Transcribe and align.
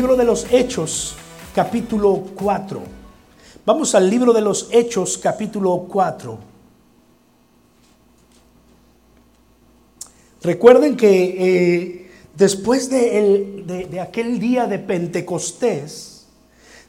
Libro 0.00 0.16
de 0.16 0.24
los 0.24 0.46
Hechos, 0.50 1.14
capítulo 1.54 2.24
4. 2.34 2.80
Vamos 3.66 3.94
al 3.94 4.08
libro 4.08 4.32
de 4.32 4.40
los 4.40 4.70
Hechos, 4.72 5.18
capítulo 5.18 5.84
4. 5.90 6.38
Recuerden 10.42 10.96
que 10.96 11.36
eh, 11.36 12.10
después 12.34 12.88
de, 12.88 13.86
de 13.90 14.00
aquel 14.00 14.38
día 14.40 14.66
de 14.66 14.78
Pentecostés, 14.78 16.28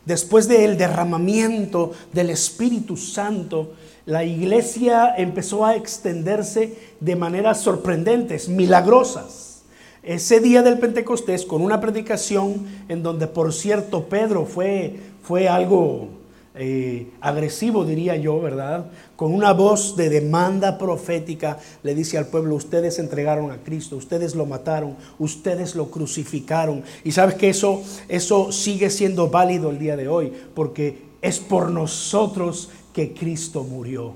después 0.05 0.47
del 0.47 0.77
derramamiento 0.77 1.91
del 2.13 2.29
Espíritu 2.29 2.95
Santo, 2.95 3.73
la 4.05 4.23
iglesia 4.23 5.15
empezó 5.17 5.65
a 5.65 5.75
extenderse 5.75 6.77
de 7.01 7.17
maneras 7.17 7.59
sorprendentes, 7.59 8.47
milagrosas. 8.47 9.50
Ese 10.03 10.39
día 10.39 10.63
del 10.63 10.79
Pentecostés, 10.79 11.45
con 11.45 11.61
una 11.61 11.79
predicación 11.79 12.65
en 12.89 13.03
donde, 13.03 13.27
por 13.27 13.53
cierto, 13.53 14.05
Pedro 14.05 14.45
fue, 14.45 14.95
fue 15.21 15.47
algo 15.47 16.07
eh, 16.55 17.07
agresivo, 17.21 17.85
diría 17.85 18.15
yo, 18.15 18.41
¿verdad? 18.41 18.87
Con 19.15 19.31
una 19.31 19.53
voz 19.53 19.95
de 19.95 20.09
demanda 20.09 20.79
profética, 20.79 21.59
le 21.83 21.93
dice 21.93 22.17
al 22.17 22.25
pueblo, 22.25 22.55
ustedes 22.55 22.97
entregaron 22.97 23.51
a 23.51 23.57
Cristo, 23.57 23.95
ustedes 23.95 24.33
lo 24.33 24.47
mataron, 24.47 24.97
ustedes 25.19 25.75
lo 25.75 25.91
crucificaron. 25.91 26.83
Y 27.03 27.11
sabes 27.11 27.35
que 27.35 27.49
eso, 27.49 27.83
eso 28.09 28.51
sigue 28.51 28.89
siendo 28.89 29.29
válido 29.29 29.69
el 29.69 29.77
día 29.77 29.95
de 29.95 30.07
hoy, 30.07 30.33
porque 30.55 30.97
es 31.21 31.39
por 31.39 31.69
nosotros 31.69 32.69
que 32.91 33.13
Cristo 33.13 33.63
murió. 33.63 34.13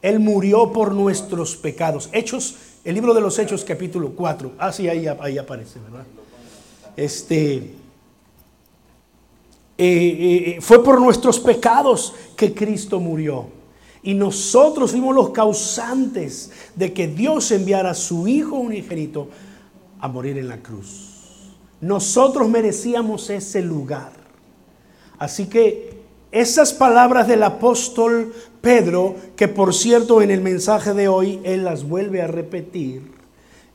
Él 0.00 0.20
murió 0.20 0.72
por 0.72 0.94
nuestros 0.94 1.56
pecados. 1.56 2.08
Hechos 2.12 2.54
el 2.86 2.94
libro 2.94 3.12
de 3.12 3.20
los 3.20 3.36
Hechos, 3.36 3.64
capítulo 3.64 4.12
4. 4.12 4.52
Ah, 4.58 4.72
sí, 4.72 4.88
ahí, 4.88 5.06
ahí 5.20 5.38
aparece, 5.38 5.80
¿verdad? 5.80 6.06
Este. 6.96 7.56
Eh, 7.56 7.74
eh, 9.78 10.58
fue 10.60 10.82
por 10.82 11.00
nuestros 11.00 11.40
pecados 11.40 12.14
que 12.36 12.54
Cristo 12.54 13.00
murió. 13.00 13.48
Y 14.04 14.14
nosotros 14.14 14.92
fuimos 14.92 15.16
los 15.16 15.30
causantes 15.30 16.52
de 16.76 16.92
que 16.92 17.08
Dios 17.08 17.50
enviara 17.50 17.90
a 17.90 17.94
su 17.94 18.28
Hijo 18.28 18.54
unigénito 18.54 19.30
a 19.98 20.06
morir 20.06 20.38
en 20.38 20.46
la 20.46 20.58
cruz. 20.58 21.50
Nosotros 21.80 22.48
merecíamos 22.48 23.28
ese 23.30 23.62
lugar. 23.62 24.12
Así 25.18 25.46
que 25.46 25.85
esas 26.40 26.72
palabras 26.72 27.28
del 27.28 27.42
apóstol 27.42 28.34
Pedro, 28.60 29.16
que 29.36 29.48
por 29.48 29.72
cierto 29.72 30.20
en 30.20 30.30
el 30.30 30.40
mensaje 30.40 30.92
de 30.92 31.08
hoy 31.08 31.40
él 31.44 31.64
las 31.64 31.88
vuelve 31.88 32.20
a 32.20 32.26
repetir, 32.26 33.12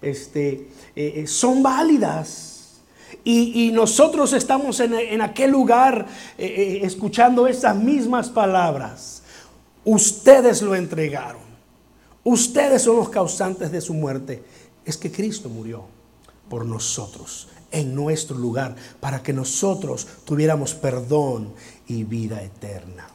este, 0.02 0.68
eh, 0.96 1.14
eh, 1.16 1.28
son 1.28 1.64
válidas. 1.64 2.82
Y, 3.24 3.72
nosotros 3.72 4.34
estamos 4.34 4.80
en, 4.80 5.22
aquel 5.22 5.52
lugar 5.52 6.08
eh, 6.38 6.80
escuchando 6.84 7.46
esas 7.46 7.76
mismas 7.76 8.30
palabras. 8.30 9.22
Ustedes 9.84 10.62
lo 10.62 10.76
entregaron. 10.76 11.42
Ustedes 12.24 12.82
son 12.82 12.98
los 12.98 13.10
causantes 13.10 13.72
de 13.72 13.82
su 13.82 13.94
muerte. 13.94 14.44
Es 14.86 14.98
que 14.98 15.12
Cristo 15.12 15.50
murió 15.50 15.86
por 16.50 16.66
nosotros, 16.66 17.48
en 17.72 17.96
nuestro 17.96 18.38
lugar, 18.38 18.76
para 19.00 19.24
que 19.24 19.34
nosotros 19.34 20.08
tuviéramos 20.26 20.74
perdón 20.74 21.54
y 21.88 22.04
vida 22.04 22.42
eterna. 22.42 23.08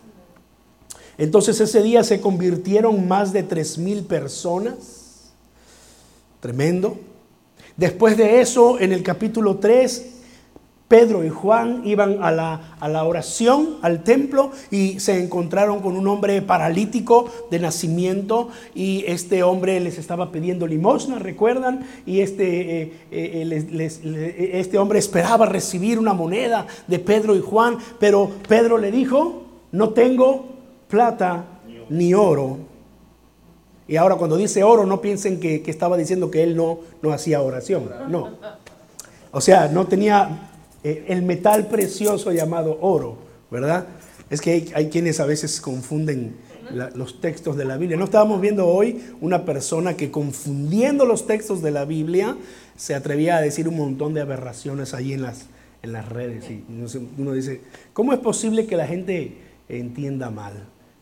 Entonces 1.18 1.60
ese 1.60 1.82
día 1.82 2.04
se 2.04 2.20
convirtieron 2.20 3.08
más 3.08 3.32
de 3.32 3.42
tres 3.42 3.78
mil 3.78 4.04
personas. 4.04 5.32
Tremendo. 6.40 6.98
Después 7.76 8.16
de 8.16 8.40
eso, 8.40 8.78
en 8.78 8.92
el 8.92 9.02
capítulo 9.02 9.58
3, 9.58 10.15
Pedro 10.88 11.24
y 11.24 11.30
Juan 11.30 11.82
iban 11.84 12.22
a 12.22 12.30
la, 12.30 12.76
a 12.78 12.88
la, 12.88 13.02
oración, 13.04 13.78
al 13.82 14.04
templo, 14.04 14.52
y 14.70 15.00
se 15.00 15.20
encontraron 15.20 15.80
con 15.80 15.96
un 15.96 16.06
hombre 16.06 16.40
paralítico 16.42 17.28
de 17.50 17.58
nacimiento, 17.58 18.50
y 18.72 19.04
este 19.08 19.42
hombre 19.42 19.80
les 19.80 19.98
estaba 19.98 20.30
pidiendo 20.30 20.66
limosna, 20.66 21.18
¿recuerdan? 21.18 21.86
Y 22.06 22.20
este, 22.20 22.82
eh, 22.82 22.92
eh, 23.10 24.50
este 24.54 24.78
hombre 24.78 25.00
esperaba 25.00 25.46
recibir 25.46 25.98
una 25.98 26.12
moneda 26.12 26.66
de 26.86 27.00
Pedro 27.00 27.34
y 27.34 27.40
Juan, 27.40 27.78
pero 27.98 28.30
Pedro 28.48 28.78
le 28.78 28.92
dijo, 28.92 29.42
no 29.72 29.90
tengo 29.90 30.46
plata 30.88 31.44
ni 31.88 32.14
oro. 32.14 32.58
Y 33.88 33.96
ahora 33.96 34.16
cuando 34.16 34.36
dice 34.36 34.62
oro, 34.62 34.86
no 34.86 35.00
piensen 35.00 35.40
que, 35.40 35.62
estaba 35.66 35.96
diciendo 35.96 36.30
que 36.30 36.42
él 36.42 36.56
no, 36.56 36.78
no 37.02 37.12
hacía 37.12 37.40
oración. 37.40 37.90
No. 38.08 38.30
O 39.30 39.40
sea, 39.40 39.68
no 39.68 39.86
tenía 39.86 40.28
eh, 40.28 40.55
el 41.08 41.22
metal 41.22 41.66
precioso 41.66 42.32
llamado 42.32 42.78
oro, 42.80 43.18
¿verdad? 43.50 43.86
Es 44.30 44.40
que 44.40 44.72
hay, 44.74 44.88
quienes 44.88 45.20
a 45.20 45.26
veces 45.26 45.60
confunden 45.60 46.36
los 46.94 47.20
textos 47.20 47.56
de 47.56 47.64
la 47.64 47.76
Biblia. 47.76 47.96
No 47.96 48.04
estábamos 48.04 48.40
viendo 48.40 48.66
hoy 48.66 49.00
una 49.20 49.44
persona 49.44 49.96
que 49.96 50.10
confundiendo 50.10 51.04
los 51.04 51.26
textos 51.26 51.62
de 51.62 51.70
la 51.70 51.84
Biblia 51.84 52.36
se 52.76 52.94
atrevía 52.94 53.36
a 53.36 53.40
decir 53.40 53.68
un 53.68 53.76
montón 53.76 54.14
de 54.14 54.20
aberraciones 54.20 54.94
allí 54.94 55.12
en 55.12 55.22
las, 55.22 55.46
en 55.82 55.92
las 55.92 56.08
redes. 56.08 56.50
Y 56.50 56.64
uno 57.18 57.32
dice, 57.32 57.60
¿cómo 57.92 58.12
es 58.12 58.18
posible 58.18 58.66
que 58.66 58.76
la 58.76 58.86
gente 58.86 59.38
entienda 59.68 60.30
mal? 60.30 60.54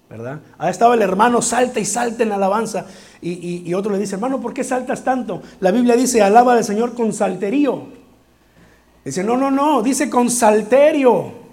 ¿verdad? 0.08 0.40
Ahí 0.58 0.70
estaba 0.70 0.94
el 0.94 1.02
hermano, 1.02 1.40
salta 1.42 1.80
y 1.80 1.84
salta 1.84 2.22
en 2.22 2.32
alabanza. 2.32 2.86
Y, 3.20 3.72
otro 3.74 3.92
le 3.92 3.98
dice, 3.98 4.16
hermano, 4.16 4.40
¿por 4.40 4.52
qué 4.52 4.62
saltas 4.62 5.02
tanto? 5.02 5.42
La 5.60 5.70
Biblia 5.70 5.96
dice, 5.96 6.22
alaba 6.22 6.52
al 6.52 6.62
Señor 6.62 6.94
con 6.94 7.12
salterío. 7.12 7.88
Dice, 9.04 9.22
no, 9.22 9.36
no, 9.36 9.50
no, 9.50 9.82
dice 9.82 10.08
con 10.08 10.30
salterio. 10.30 11.44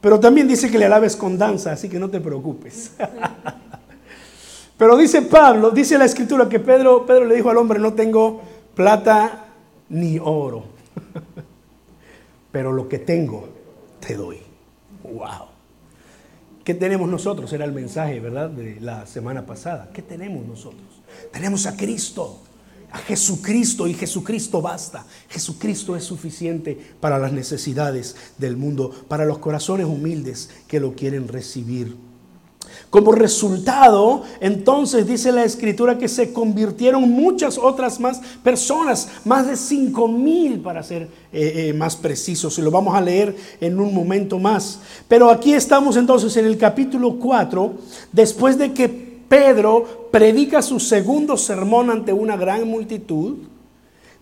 Pero 0.00 0.20
también 0.20 0.48
dice 0.48 0.70
que 0.70 0.78
le 0.78 0.86
alabes 0.86 1.16
con 1.16 1.38
danza, 1.38 1.72
así 1.72 1.88
que 1.88 1.98
no 1.98 2.10
te 2.10 2.20
preocupes. 2.20 2.92
Pero 4.78 4.96
dice 4.96 5.22
Pablo, 5.22 5.70
dice 5.70 5.96
la 5.96 6.04
escritura 6.04 6.48
que 6.48 6.60
Pedro, 6.60 7.06
Pedro 7.06 7.24
le 7.24 7.36
dijo 7.36 7.48
al 7.50 7.56
hombre, 7.56 7.78
no 7.78 7.94
tengo 7.94 8.42
plata 8.74 9.46
ni 9.88 10.18
oro. 10.18 10.64
Pero 12.52 12.72
lo 12.72 12.88
que 12.88 12.98
tengo, 12.98 13.48
te 14.00 14.14
doy. 14.14 14.38
Wow. 15.02 15.46
¿Qué 16.62 16.74
tenemos 16.74 17.08
nosotros? 17.08 17.52
Era 17.52 17.64
el 17.64 17.72
mensaje, 17.72 18.18
¿verdad? 18.20 18.50
De 18.50 18.80
la 18.80 19.06
semana 19.06 19.46
pasada. 19.46 19.88
¿Qué 19.92 20.02
tenemos 20.02 20.44
nosotros? 20.46 21.02
Tenemos 21.32 21.64
a 21.66 21.76
Cristo, 21.76 22.40
a 22.92 22.98
Jesucristo 22.98 23.86
y 23.86 23.94
Jesucristo 23.94 24.62
basta. 24.62 25.06
Jesucristo 25.28 25.96
es 25.96 26.04
suficiente 26.04 26.78
para 27.00 27.18
las 27.18 27.32
necesidades 27.32 28.16
del 28.38 28.56
mundo, 28.56 28.90
para 29.08 29.24
los 29.24 29.38
corazones 29.38 29.86
humildes 29.86 30.50
que 30.66 30.80
lo 30.80 30.94
quieren 30.94 31.28
recibir. 31.28 31.96
Como 32.90 33.12
resultado, 33.12 34.22
entonces 34.40 35.06
dice 35.06 35.32
la 35.32 35.44
escritura 35.44 35.98
que 35.98 36.08
se 36.08 36.32
convirtieron 36.32 37.08
muchas 37.10 37.58
otras 37.58 38.00
más 38.00 38.20
personas, 38.42 39.08
más 39.24 39.46
de 39.46 39.56
cinco 39.56 40.08
mil 40.08 40.60
para 40.60 40.82
ser 40.82 41.02
eh, 41.32 41.68
eh, 41.68 41.72
más 41.72 41.96
precisos, 41.96 42.58
y 42.58 42.62
lo 42.62 42.70
vamos 42.70 42.94
a 42.94 43.00
leer 43.00 43.36
en 43.60 43.78
un 43.80 43.92
momento 43.92 44.38
más. 44.38 44.80
Pero 45.08 45.30
aquí 45.30 45.52
estamos 45.52 45.96
entonces 45.96 46.36
en 46.36 46.46
el 46.46 46.58
capítulo 46.58 47.18
4, 47.18 47.74
después 48.12 48.56
de 48.56 48.72
que 48.72 49.05
Pedro 49.28 50.08
predica 50.10 50.62
su 50.62 50.80
segundo 50.80 51.36
sermón 51.36 51.90
ante 51.90 52.12
una 52.12 52.36
gran 52.36 52.66
multitud. 52.68 53.38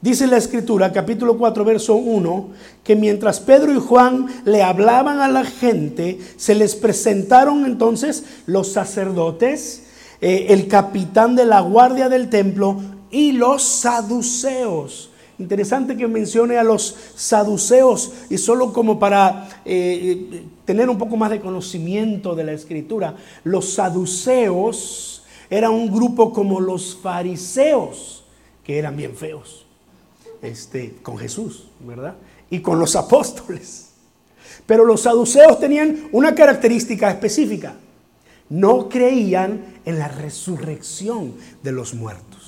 Dice 0.00 0.26
la 0.26 0.36
escritura, 0.36 0.92
capítulo 0.92 1.38
4, 1.38 1.64
verso 1.64 1.94
1, 1.94 2.48
que 2.82 2.94
mientras 2.94 3.40
Pedro 3.40 3.72
y 3.72 3.78
Juan 3.78 4.26
le 4.44 4.62
hablaban 4.62 5.20
a 5.20 5.28
la 5.28 5.44
gente, 5.44 6.18
se 6.36 6.54
les 6.54 6.74
presentaron 6.74 7.64
entonces 7.64 8.24
los 8.46 8.70
sacerdotes, 8.70 9.84
eh, 10.20 10.46
el 10.50 10.68
capitán 10.68 11.36
de 11.36 11.46
la 11.46 11.60
guardia 11.60 12.10
del 12.10 12.28
templo 12.28 12.80
y 13.10 13.32
los 13.32 13.62
saduceos. 13.62 15.10
Interesante 15.38 15.96
que 15.96 16.06
mencione 16.06 16.58
a 16.58 16.62
los 16.64 16.94
saduceos 17.16 18.12
y 18.30 18.38
solo 18.38 18.72
como 18.72 18.98
para 18.98 19.48
eh, 19.64 20.28
eh, 20.32 20.44
tener 20.64 20.88
un 20.88 20.98
poco 20.98 21.16
más 21.16 21.30
de 21.30 21.40
conocimiento 21.40 22.34
de 22.34 22.44
la 22.44 22.52
escritura. 22.52 23.16
Los 23.44 23.74
saduceos 23.74 25.24
eran 25.50 25.72
un 25.72 25.92
grupo 25.92 26.32
como 26.32 26.60
los 26.60 26.96
fariseos, 26.96 28.24
que 28.64 28.78
eran 28.78 28.96
bien 28.96 29.14
feos 29.14 29.66
este, 30.42 30.96
con 31.02 31.18
Jesús, 31.18 31.64
¿verdad? 31.80 32.14
Y 32.50 32.60
con 32.60 32.78
los 32.78 32.96
apóstoles. 32.96 33.90
Pero 34.66 34.84
los 34.84 35.02
saduceos 35.02 35.58
tenían 35.58 36.08
una 36.12 36.34
característica 36.34 37.10
específica. 37.10 37.74
No 38.48 38.88
creían 38.88 39.80
en 39.84 39.98
la 39.98 40.08
resurrección 40.08 41.34
de 41.62 41.72
los 41.72 41.94
muertos. 41.94 42.44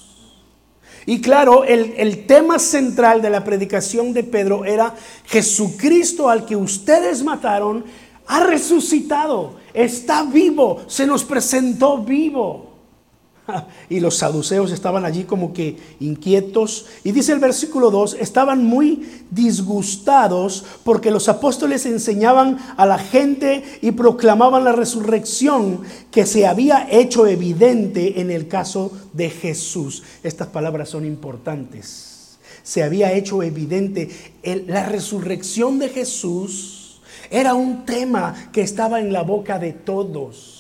Y 1.06 1.20
claro, 1.20 1.64
el, 1.64 1.94
el, 1.96 2.26
tema 2.26 2.58
central 2.58 3.22
de 3.22 3.30
la 3.30 3.44
predicación 3.44 4.12
de 4.12 4.24
Pedro 4.24 4.64
era 4.64 4.94
Jesucristo 5.26 6.28
al 6.28 6.44
que 6.44 6.56
ustedes 6.56 7.22
mataron 7.22 7.84
ha 8.26 8.44
resucitado, 8.44 9.56
está 9.73 10.25
vivo, 10.25 10.82
se 10.87 11.06
nos 11.06 11.25
presentó 11.25 11.99
vivo. 11.99 12.67
y 13.88 14.00
los 14.00 14.17
saduceos 14.17 14.73
estaban 14.73 15.05
allí 15.05 15.25
como 15.25 15.52
que 15.52 15.76
inquietos. 16.00 16.87
Y 17.05 17.12
dice 17.12 17.32
el 17.32 17.38
versículo 17.38 17.90
2, 17.90 18.17
estaban 18.20 18.64
muy 18.64 19.23
disgustados 19.31 20.64
porque 20.84 21.11
los 21.11 21.28
apóstoles 21.28 21.87
enseñaban 21.87 22.58
a 22.76 22.87
la 22.87 22.99
gente 22.99 23.64
y 23.82 23.93
proclamaban 23.93 24.64
la 24.64 24.72
resurrección 24.72 25.82
que 26.11 26.26
se 26.26 26.46
había 26.46 26.87
hecho 26.90 27.26
evidente 27.26 28.20
en 28.20 28.31
el 28.31 28.49
caso 28.49 28.93
de 29.12 29.31
Jesús. 29.31 30.02
Estas 30.22 30.49
palabras 30.49 30.88
son 30.88 31.05
importantes. 31.05 32.38
Se 32.62 32.82
había 32.82 33.12
hecho 33.12 33.43
evidente 33.43 34.11
la 34.67 34.84
resurrección 34.87 35.79
de 35.79 35.88
Jesús. 35.88 36.75
Era 37.31 37.55
un 37.55 37.84
tema 37.84 38.34
que 38.52 38.62
estaba 38.62 39.00
en 39.00 39.12
la 39.12 39.23
boca 39.23 39.58
de 39.58 39.73
todos 39.73 40.56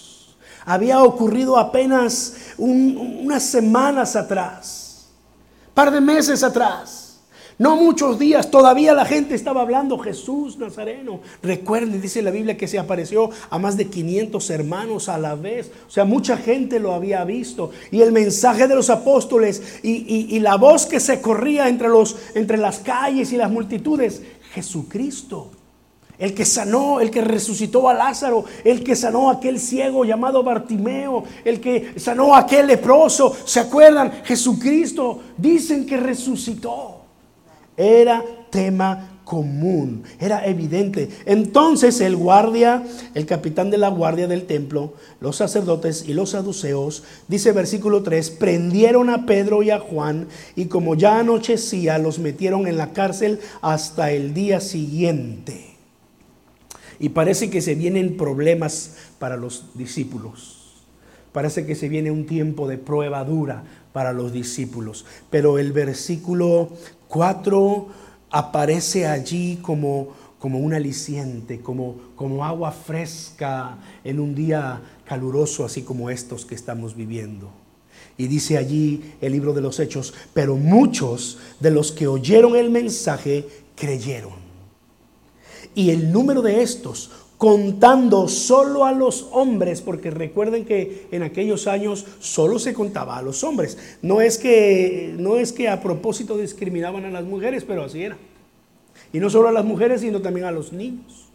había 0.66 1.02
ocurrido 1.02 1.56
apenas 1.56 2.54
unas 2.58 3.42
semanas 3.44 4.16
atrás, 4.16 5.06
par 5.72 5.90
de 5.92 6.00
meses 6.00 6.42
atrás. 6.42 7.04
No 7.58 7.76
muchos 7.76 8.18
días, 8.18 8.50
todavía 8.50 8.92
la 8.92 9.06
gente 9.06 9.34
estaba 9.34 9.62
hablando 9.62 9.96
Jesús 9.96 10.58
Nazareno. 10.58 11.20
Recuerde, 11.42 11.98
dice 11.98 12.20
la 12.20 12.30
Biblia 12.30 12.58
que 12.58 12.68
se 12.68 12.78
apareció 12.78 13.30
a 13.48 13.58
más 13.58 13.78
de 13.78 13.86
500 13.86 14.50
hermanos 14.50 15.08
a 15.08 15.16
la 15.16 15.36
vez. 15.36 15.70
O 15.88 15.90
sea, 15.90 16.04
mucha 16.04 16.36
gente 16.36 16.78
lo 16.80 16.92
había 16.92 17.24
visto. 17.24 17.70
Y 17.90 18.02
el 18.02 18.12
mensaje 18.12 18.68
de 18.68 18.74
los 18.74 18.90
apóstoles 18.90 19.80
y, 19.82 20.38
la 20.40 20.56
voz 20.56 20.84
que 20.84 21.00
se 21.00 21.22
corría 21.22 21.66
entre 21.66 22.58
las 22.58 22.80
calles 22.80 23.32
y 23.32 23.38
las 23.38 23.50
multitudes, 23.50 24.20
Jesucristo 24.52 25.52
el 26.18 26.34
que 26.34 26.44
sanó, 26.44 27.00
el 27.00 27.10
que 27.10 27.20
resucitó 27.20 27.88
a 27.88 27.94
Lázaro, 27.94 28.44
el 28.64 28.82
que 28.82 28.96
sanó 28.96 29.30
a 29.30 29.34
aquel 29.34 29.60
ciego 29.60 30.04
llamado 30.04 30.42
Bartimeo, 30.42 31.24
el 31.44 31.60
que 31.60 31.94
sanó 31.96 32.34
a 32.34 32.40
aquel 32.40 32.66
leproso. 32.66 33.36
¿Se 33.44 33.60
acuerdan? 33.60 34.12
Jesucristo 34.24 35.20
dicen 35.36 35.86
que 35.86 35.96
resucitó. 35.96 37.02
Era 37.76 38.24
tema 38.50 39.16
común, 39.26 40.04
era 40.20 40.46
evidente. 40.46 41.10
Entonces 41.26 42.00
el 42.00 42.16
guardia, 42.16 42.84
el 43.12 43.26
capitán 43.26 43.70
de 43.70 43.76
la 43.76 43.88
guardia 43.88 44.28
del 44.28 44.46
templo, 44.46 44.94
los 45.20 45.36
sacerdotes 45.36 46.04
y 46.08 46.14
los 46.14 46.30
saduceos, 46.30 47.02
dice 47.26 47.52
versículo 47.52 48.02
3, 48.04 48.30
prendieron 48.30 49.10
a 49.10 49.26
Pedro 49.26 49.62
y 49.62 49.70
a 49.70 49.80
Juan 49.80 50.28
y 50.54 50.66
como 50.66 50.94
ya 50.94 51.18
anochecía, 51.18 51.98
los 51.98 52.20
metieron 52.20 52.68
en 52.68 52.78
la 52.78 52.92
cárcel 52.92 53.40
hasta 53.60 54.12
el 54.12 54.32
día 54.32 54.60
siguiente. 54.60 55.75
Y 56.98 57.10
parece 57.10 57.50
que 57.50 57.60
se 57.60 57.74
vienen 57.74 58.16
problemas 58.16 58.96
para 59.18 59.36
los 59.36 59.66
discípulos. 59.74 60.84
Parece 61.32 61.66
que 61.66 61.74
se 61.74 61.88
viene 61.88 62.10
un 62.10 62.24
tiempo 62.24 62.66
de 62.66 62.78
prueba 62.78 63.22
dura 63.24 63.64
para 63.92 64.12
los 64.12 64.32
discípulos. 64.32 65.04
Pero 65.28 65.58
el 65.58 65.72
versículo 65.72 66.70
4 67.08 67.88
aparece 68.30 69.06
allí 69.06 69.58
como, 69.60 70.14
como 70.38 70.58
un 70.58 70.72
aliciente, 70.72 71.60
como, 71.60 71.96
como 72.16 72.44
agua 72.44 72.72
fresca 72.72 73.78
en 74.04 74.20
un 74.20 74.34
día 74.34 74.80
caluroso, 75.04 75.64
así 75.64 75.82
como 75.82 76.08
estos 76.08 76.46
que 76.46 76.54
estamos 76.54 76.96
viviendo. 76.96 77.50
Y 78.18 78.28
dice 78.28 78.56
allí 78.56 79.14
el 79.20 79.32
libro 79.32 79.52
de 79.52 79.60
los 79.60 79.78
Hechos, 79.78 80.14
pero 80.32 80.56
muchos 80.56 81.38
de 81.60 81.70
los 81.70 81.92
que 81.92 82.06
oyeron 82.06 82.56
el 82.56 82.70
mensaje 82.70 83.46
creyeron. 83.74 84.45
Y 85.76 85.90
el 85.90 86.10
número 86.10 86.42
de 86.42 86.62
estos, 86.62 87.10
contando 87.38 88.26
solo 88.28 88.84
a 88.84 88.92
los 88.92 89.28
hombres, 89.30 89.82
porque 89.82 90.10
recuerden 90.10 90.64
que 90.64 91.06
en 91.12 91.22
aquellos 91.22 91.66
años 91.66 92.06
solo 92.18 92.58
se 92.58 92.74
contaba 92.74 93.18
a 93.18 93.22
los 93.22 93.44
hombres. 93.44 93.78
No 94.02 94.20
es 94.20 94.38
que, 94.38 95.14
no 95.18 95.36
es 95.36 95.52
que 95.52 95.68
a 95.68 95.80
propósito 95.80 96.36
discriminaban 96.36 97.04
a 97.04 97.10
las 97.10 97.24
mujeres, 97.24 97.62
pero 97.64 97.84
así 97.84 98.02
era. 98.02 98.16
Y 99.12 99.20
no 99.20 99.30
solo 99.30 99.48
a 99.48 99.52
las 99.52 99.64
mujeres, 99.64 100.00
sino 100.00 100.20
también 100.20 100.46
a 100.46 100.50
los 100.50 100.72
niños. 100.72 101.26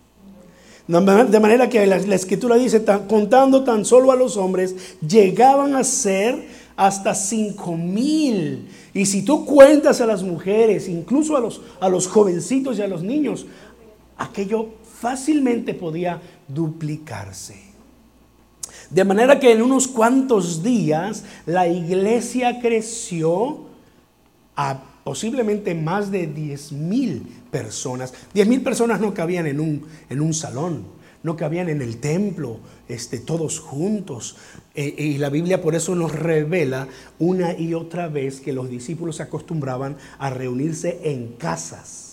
De 0.87 1.39
manera 1.39 1.69
que 1.69 1.85
la, 1.85 1.97
escritura 1.97 2.55
dice, 2.55 2.83
contando 3.07 3.63
tan 3.63 3.85
solo 3.85 4.11
a 4.11 4.15
los 4.15 4.35
hombres, 4.35 4.97
llegaban 5.07 5.75
a 5.75 5.83
ser 5.83 6.43
hasta 6.75 7.13
cinco 7.13 7.77
mil. 7.77 8.67
Y 8.93 9.05
si 9.05 9.23
tú 9.23 9.45
cuentas 9.45 10.01
a 10.01 10.05
las 10.05 10.23
mujeres, 10.23 10.89
incluso 10.89 11.37
a 11.37 11.39
los, 11.39 11.61
a 11.79 11.87
los 11.87 12.07
jovencitos 12.07 12.77
y 12.77 12.81
a 12.81 12.87
los 12.87 13.03
niños, 13.03 13.45
aquello 14.21 14.69
fácilmente 14.99 15.73
podía 15.73 16.21
duplicarse. 16.47 17.71
De 18.89 19.03
manera 19.03 19.39
que 19.39 19.51
en 19.51 19.61
unos 19.61 19.87
cuantos 19.87 20.63
días 20.63 21.23
la 21.45 21.67
iglesia 21.67 22.59
creció 22.59 23.65
a 24.55 24.83
posiblemente 25.03 25.73
más 25.73 26.11
de 26.11 26.27
10 26.27 26.73
mil 26.73 27.23
personas. 27.49 28.13
10 28.33 28.47
mil 28.47 28.61
personas 28.61 28.99
no 28.99 29.13
cabían 29.13 29.47
en 29.47 29.59
un, 29.59 29.85
en 30.09 30.21
un 30.21 30.33
salón, 30.33 30.85
no 31.23 31.35
cabían 31.35 31.69
en 31.69 31.81
el 31.81 31.97
templo, 31.97 32.59
este, 32.87 33.17
todos 33.17 33.59
juntos. 33.59 34.35
Eh, 34.75 34.93
y 34.97 35.17
la 35.17 35.29
Biblia 35.29 35.61
por 35.61 35.73
eso 35.73 35.95
nos 35.95 36.13
revela 36.13 36.87
una 37.17 37.57
y 37.57 37.73
otra 37.73 38.07
vez 38.07 38.41
que 38.41 38.53
los 38.53 38.69
discípulos 38.69 39.15
se 39.15 39.23
acostumbraban 39.23 39.97
a 40.19 40.29
reunirse 40.29 40.99
en 41.03 41.29
casas 41.37 42.10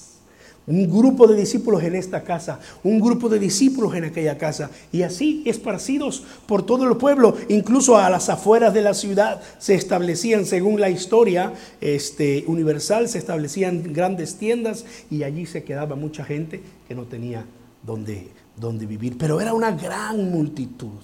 un 0.69 0.89
grupo 0.89 1.27
de 1.27 1.35
discípulos 1.35 1.83
en 1.83 1.95
esta 1.95 2.23
casa, 2.23 2.61
un 2.85 3.01
grupo 3.01 3.29
de 3.29 3.39
discípulos 3.39 3.95
en 3.95 4.05
aquella 4.05 4.37
casa, 4.37 4.71
y 4.93 5.03
así 5.03 5.43
esparcidos 5.47 6.23
por 6.47 6.65
todo 6.65 6.89
el 6.89 6.97
pueblo, 6.97 7.35
incluso 7.49 7.97
a 7.97 8.11
las 8.11 8.29
afueras 8.29 8.75
de 8.75 8.83
la 8.83 8.95
ciudad 8.95 9.41
se 9.59 9.75
establecían, 9.75 10.45
según 10.45 10.81
la 10.81 10.91
historia 10.91 11.53
este, 11.81 12.45
universal, 12.47 13.09
se 13.09 13.19
establecían 13.19 13.93
grandes 13.93 14.37
tiendas 14.37 14.85
y 15.11 15.23
allí 15.23 15.47
se 15.47 15.65
quedaba 15.65 15.97
mucha 15.97 16.25
gente 16.25 16.61
que 16.87 16.95
no 16.95 17.05
tenía 17.05 17.47
donde, 17.83 18.29
donde 18.57 18.87
vivir, 18.87 19.17
pero 19.19 19.41
era 19.41 19.55
una 19.55 19.73
gran 19.73 20.31
multitud. 20.31 20.99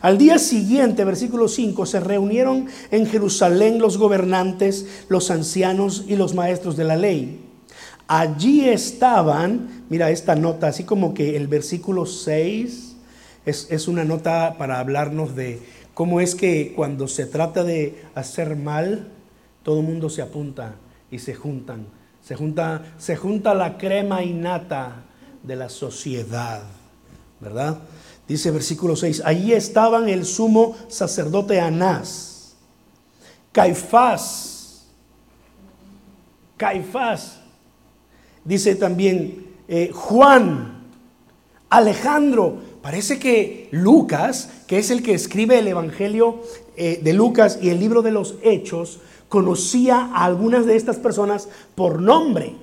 Al 0.00 0.18
día 0.18 0.38
siguiente, 0.38 1.04
versículo 1.04 1.46
5, 1.46 1.86
se 1.86 2.00
reunieron 2.00 2.66
en 2.90 3.06
Jerusalén 3.06 3.78
los 3.78 3.96
gobernantes, 3.96 5.04
los 5.08 5.30
ancianos 5.30 6.04
y 6.08 6.16
los 6.16 6.34
maestros 6.34 6.76
de 6.76 6.84
la 6.84 6.96
ley 6.96 7.47
Allí 8.08 8.66
estaban, 8.66 9.84
mira 9.90 10.10
esta 10.10 10.34
nota, 10.34 10.68
así 10.68 10.84
como 10.84 11.12
que 11.12 11.36
el 11.36 11.46
versículo 11.46 12.06
6 12.06 12.96
es, 13.44 13.86
una 13.86 14.04
nota 14.04 14.56
para 14.56 14.78
hablarnos 14.78 15.36
de 15.36 15.60
cómo 15.92 16.22
es 16.22 16.34
que 16.34 16.72
cuando 16.74 17.06
se 17.06 17.26
trata 17.26 17.64
de 17.64 18.02
hacer 18.14 18.56
mal, 18.56 19.08
todo 19.62 19.80
el 19.80 19.86
mundo 19.86 20.08
se 20.08 20.22
apunta 20.22 20.76
y 21.10 21.18
se 21.18 21.34
juntan. 21.34 21.86
Se 22.22 22.34
junta, 22.34 22.94
se 22.96 23.14
junta 23.14 23.54
la 23.54 23.76
crema 23.76 24.22
innata 24.22 25.04
de 25.42 25.56
la 25.56 25.68
sociedad, 25.68 26.62
¿verdad? 27.40 27.78
Dice 28.26 28.50
versículo 28.50 28.96
6, 28.96 29.22
allí 29.24 29.52
estaban 29.52 30.08
el 30.08 30.24
sumo 30.24 30.76
sacerdote 30.88 31.60
Anás, 31.60 32.56
Caifás, 33.52 34.86
Caifás, 36.56 37.37
Dice 38.48 38.76
también 38.76 39.44
eh, 39.68 39.90
Juan, 39.92 40.86
Alejandro. 41.68 42.56
Parece 42.80 43.18
que 43.18 43.68
Lucas, 43.72 44.48
que 44.66 44.78
es 44.78 44.90
el 44.90 45.02
que 45.02 45.12
escribe 45.12 45.58
el 45.58 45.68
Evangelio 45.68 46.40
eh, 46.74 46.98
de 47.02 47.12
Lucas 47.12 47.58
y 47.60 47.68
el 47.68 47.78
libro 47.78 48.00
de 48.00 48.10
los 48.10 48.36
Hechos, 48.42 49.00
conocía 49.28 49.98
a 50.14 50.24
algunas 50.24 50.64
de 50.64 50.76
estas 50.76 50.96
personas 50.96 51.50
por 51.74 52.00
nombre. 52.00 52.54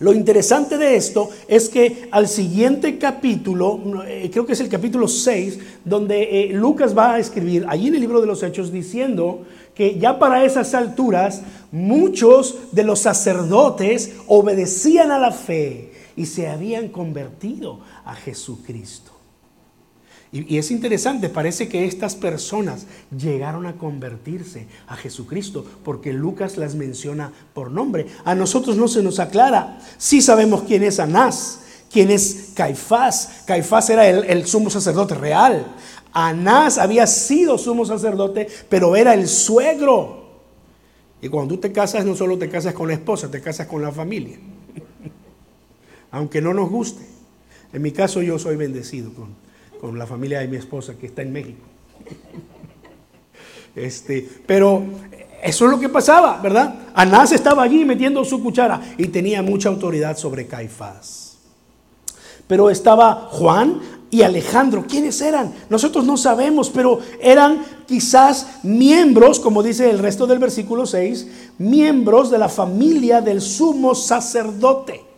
Lo 0.00 0.14
interesante 0.14 0.78
de 0.78 0.96
esto 0.96 1.28
es 1.46 1.68
que 1.68 2.08
al 2.10 2.26
siguiente 2.26 2.98
capítulo, 2.98 4.02
eh, 4.06 4.30
creo 4.32 4.46
que 4.46 4.54
es 4.54 4.60
el 4.60 4.70
capítulo 4.70 5.06
6, 5.06 5.58
donde 5.84 6.48
Lucas 6.54 6.96
va 6.96 7.14
a 7.14 7.18
escribir 7.18 7.66
allí 7.68 7.88
en 7.88 7.96
el 7.96 8.00
libro 8.00 8.22
de 8.22 8.26
los 8.26 8.42
Hechos 8.42 8.72
diciendo 8.72 9.42
que 9.74 9.98
ya 9.98 10.18
para 10.18 10.42
esas 10.42 10.72
alturas 10.72 11.42
muchos 11.70 12.72
de 12.72 12.82
los 12.82 13.00
sacerdotes 13.00 14.12
obedecían 14.26 15.10
a 15.10 15.18
la 15.18 15.32
fe 15.32 15.92
y 16.16 16.24
se 16.24 16.48
habían 16.48 16.88
convertido 16.88 17.80
a 18.06 18.14
Jesucristo. 18.14 19.09
Y, 20.32 20.58
es 20.58 20.70
interesante, 20.70 21.28
parece 21.28 21.68
que 21.68 21.84
estas 21.84 22.14
personas 22.14 22.86
llegaron 23.16 23.66
a 23.66 23.76
convertirse 23.76 24.66
a 24.86 24.96
Jesucristo 24.96 25.64
porque 25.84 26.12
Lucas 26.12 26.56
las 26.56 26.76
menciona 26.76 27.32
por 27.52 27.70
nombre. 27.70 28.06
A 28.24 28.34
nosotros 28.34 28.76
no 28.76 28.86
se 28.86 29.02
nos 29.02 29.18
aclara. 29.18 29.80
Sí 29.98 30.22
sabemos 30.22 30.62
quién 30.62 30.84
es 30.84 31.00
Anás, 31.00 31.60
quién 31.90 32.10
es 32.10 32.52
Caifás. 32.54 33.42
Caifás 33.44 33.90
era 33.90 34.08
el, 34.08 34.24
el 34.24 34.46
sumo 34.46 34.70
sacerdote 34.70 35.16
real. 35.16 35.66
Anás 36.12 36.78
había 36.78 37.08
sido 37.08 37.58
sumo 37.58 37.84
sacerdote, 37.84 38.46
pero 38.68 38.94
era 38.94 39.14
el 39.14 39.26
suegro. 39.26 40.20
Y 41.20 41.28
cuando 41.28 41.54
tú 41.54 41.60
te 41.60 41.72
casas, 41.72 42.04
no 42.04 42.14
solo 42.14 42.38
te 42.38 42.48
casas 42.48 42.72
con 42.72 42.86
la 42.86 42.94
esposa, 42.94 43.30
te 43.30 43.40
casas 43.40 43.66
con 43.66 43.82
la 43.82 43.90
familia. 43.90 44.38
Aunque 46.12 46.40
no 46.40 46.54
nos 46.54 46.70
guste. 46.70 47.04
En 47.72 47.82
mi 47.82 47.90
caso 47.90 48.22
yo 48.22 48.38
soy 48.38 48.56
bendecido 48.56 49.12
con, 49.12 49.34
con 49.80 49.98
la 49.98 50.06
familia 50.06 50.40
de 50.40 50.48
mi 50.48 50.56
esposa 50.56 50.94
que 50.98 51.06
está 51.06 51.22
en 51.22 51.32
México. 51.32 51.64
Este, 53.76 54.28
pero 54.48 54.82
eso 55.44 55.64
es 55.64 55.70
lo 55.70 55.78
que 55.78 55.88
pasaba, 55.88 56.40
¿verdad? 56.42 56.74
Anás 56.92 57.30
estaba 57.30 57.62
allí 57.62 57.84
metiendo 57.84 58.24
su 58.24 58.42
cuchara 58.42 58.80
y 58.98 59.06
tenía 59.06 59.42
mucha 59.42 59.68
autoridad 59.68 60.16
sobre 60.16 60.48
Caifás. 60.48 61.38
Pero 62.48 62.68
estaba 62.68 63.28
Juan 63.30 63.80
y 64.10 64.22
Alejandro. 64.22 64.84
¿Quiénes 64.88 65.20
eran? 65.20 65.54
Nosotros 65.68 66.04
no 66.04 66.16
sabemos, 66.16 66.68
pero 66.68 66.98
eran 67.20 67.64
quizás 67.86 68.58
miembros, 68.64 69.38
como 69.38 69.62
dice 69.62 69.88
el 69.88 70.00
resto 70.00 70.26
del 70.26 70.40
versículo 70.40 70.84
6, 70.84 71.28
miembros 71.58 72.28
de 72.28 72.38
la 72.38 72.48
familia 72.48 73.20
del 73.20 73.40
sumo 73.40 73.94
sacerdote. 73.94 75.09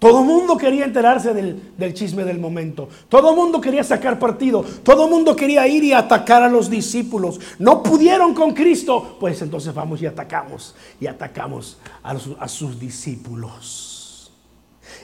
Todo 0.00 0.20
el 0.20 0.24
mundo 0.24 0.56
quería 0.56 0.86
enterarse 0.86 1.34
del, 1.34 1.92
chisme 1.92 2.24
del 2.24 2.38
momento. 2.38 2.88
Todo 3.10 3.30
el 3.30 3.36
mundo 3.36 3.60
quería 3.60 3.84
sacar 3.84 4.18
partido. 4.18 4.64
Todo 4.82 5.04
el 5.04 5.10
mundo 5.10 5.36
quería 5.36 5.68
ir 5.68 5.84
y 5.84 5.92
atacar 5.92 6.42
a 6.42 6.48
los 6.48 6.70
discípulos. 6.70 7.38
No 7.58 7.82
pudieron 7.82 8.32
con 8.32 8.54
Cristo. 8.54 9.18
Pues 9.20 9.42
entonces 9.42 9.74
vamos 9.74 10.00
y 10.00 10.06
atacamos. 10.06 10.74
Y 10.98 11.06
atacamos 11.06 11.76
a, 12.02 12.12
a 12.12 12.48
sus 12.48 12.80
discípulos. 12.80 14.32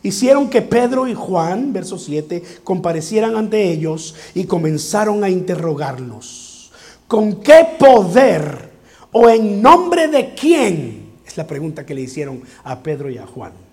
Hicieron 0.03 0.49
que 0.49 0.63
Pedro 0.63 1.07
y 1.07 1.13
Juan, 1.13 1.75
verso 1.75 1.99
7, 1.99 2.43
comparecieran 2.65 3.37
ante 3.37 3.71
ellos 3.71 4.15
y 4.35 4.45
comenzaron 4.45 5.23
a 5.23 5.29
interrogarlos. 5.29 6.73
¿Con 7.07 7.43
qué 7.43 7.67
poder 7.79 8.73
o 9.13 9.29
en 9.29 9.61
nombre 9.61 10.09
de 10.09 10.33
quién? 10.33 11.13
Es 11.27 11.37
la 11.37 11.47
pregunta 11.47 11.85
que 11.85 11.95
le 11.95 12.01
hicieron 12.01 12.41
a 12.65 12.83
Pedro 12.83 13.11
y 13.11 13.19
a 13.19 13.27
Juan. 13.27 13.66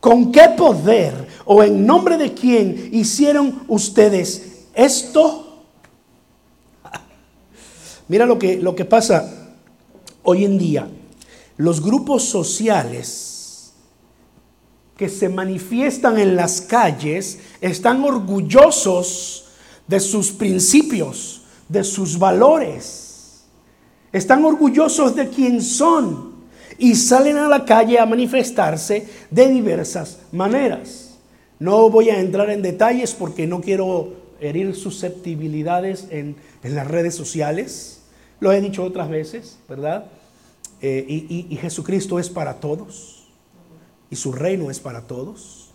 ¿Con 0.00 0.32
qué 0.32 0.48
poder 0.56 1.28
o 1.44 1.62
en 1.62 1.86
nombre 1.86 2.16
de 2.16 2.32
quién 2.32 2.88
hicieron 2.92 3.64
ustedes 3.68 4.64
esto? 4.74 5.64
Mira 8.08 8.24
lo 8.24 8.38
que, 8.38 8.56
lo 8.56 8.74
que 8.74 8.86
pasa 8.86 9.52
hoy 10.22 10.46
en 10.46 10.58
día. 10.58 10.88
Los 11.58 11.82
grupos 11.82 12.24
sociales 12.24 13.74
que 14.96 15.10
se 15.10 15.28
manifiestan 15.28 16.18
en 16.18 16.34
las 16.34 16.62
calles 16.62 17.38
están 17.60 18.02
orgullosos 18.02 19.46
de 19.86 20.00
sus 20.00 20.30
principios, 20.30 21.42
de 21.68 21.84
sus 21.84 22.18
valores. 22.18 23.44
Están 24.12 24.44
orgullosos 24.44 25.14
de 25.14 25.28
quién 25.28 25.60
son 25.62 26.29
y 26.80 26.94
salen 26.94 27.36
a 27.36 27.46
la 27.46 27.64
calle 27.66 27.98
a 27.98 28.06
manifestarse 28.06 29.06
de 29.30 29.48
diversas 29.48 30.18
maneras. 30.32 31.18
No 31.58 31.90
voy 31.90 32.08
a 32.08 32.18
entrar 32.18 32.48
en 32.48 32.62
detalles 32.62 33.12
porque 33.12 33.46
no 33.46 33.60
quiero 33.60 34.14
herir 34.40 34.74
susceptibilidades 34.74 36.08
en, 36.10 36.36
las 36.62 36.88
redes 36.88 37.14
sociales. 37.14 38.00
Lo 38.40 38.50
he 38.50 38.60
dicho 38.62 38.82
otras 38.82 39.10
veces, 39.10 39.58
¿verdad? 39.68 40.06
Eh, 40.80 41.04
y, 41.06 41.46
y 41.50 41.56
Jesucristo 41.56 42.18
es 42.18 42.30
para 42.30 42.54
todos. 42.60 43.28
Y 44.10 44.16
su 44.16 44.32
reino 44.32 44.70
es 44.70 44.80
para 44.80 45.02
todos. 45.02 45.68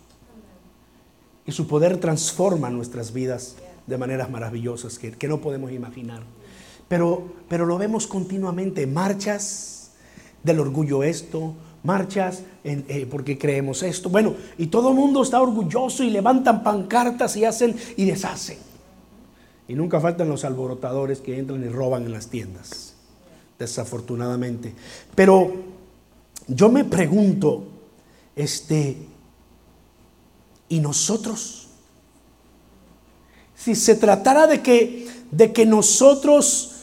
Y 1.46 1.52
su 1.52 1.68
poder 1.68 1.98
transforma 1.98 2.68
nuestras 2.70 3.12
vidas 3.12 3.56
de 3.86 3.96
maneras 3.96 4.28
maravillosas 4.28 4.98
que, 4.98 5.12
que 5.12 5.28
no 5.28 5.40
podemos 5.40 5.70
imaginar. 5.70 6.22
Pero, 6.88 7.32
pero 7.48 7.64
lo 7.64 7.78
vemos 7.78 8.08
continuamente. 8.08 8.88
Marchas 8.88 9.75
del 10.42 10.60
orgullo 10.60 11.02
esto, 11.02 11.54
marchas 11.82 12.42
eh, 12.64 13.06
porque 13.10 13.38
creemos 13.38 13.82
esto. 13.82 14.08
Bueno, 14.08 14.34
y 14.58 14.66
todo 14.66 14.90
el 14.90 14.96
mundo 14.96 15.22
está 15.22 15.40
orgulloso 15.40 16.02
y 16.02 16.10
levantan 16.10 16.62
pancartas 16.62 17.36
y 17.36 17.44
hacen 17.44 17.76
y 17.96 18.04
deshacen. 18.04 18.58
Y 19.68 19.74
nunca 19.74 20.00
faltan 20.00 20.28
los 20.28 20.44
alborotadores 20.44 21.20
que 21.20 21.38
entran 21.38 21.64
y 21.64 21.68
roban 21.68 22.04
en 22.04 22.12
las 22.12 22.28
tiendas, 22.28 22.94
desafortunadamente. 23.58 24.74
Pero 25.14 25.54
yo 26.46 26.70
me 26.70 26.84
pregunto, 26.84 27.64
este, 28.34 28.96
¿y 30.68 30.80
nosotros? 30.80 31.68
Si 33.56 33.74
se 33.74 33.96
tratara 33.96 34.46
de 34.46 34.62
que, 34.62 35.08
de 35.30 35.52
que 35.52 35.66
nosotros 35.66 36.75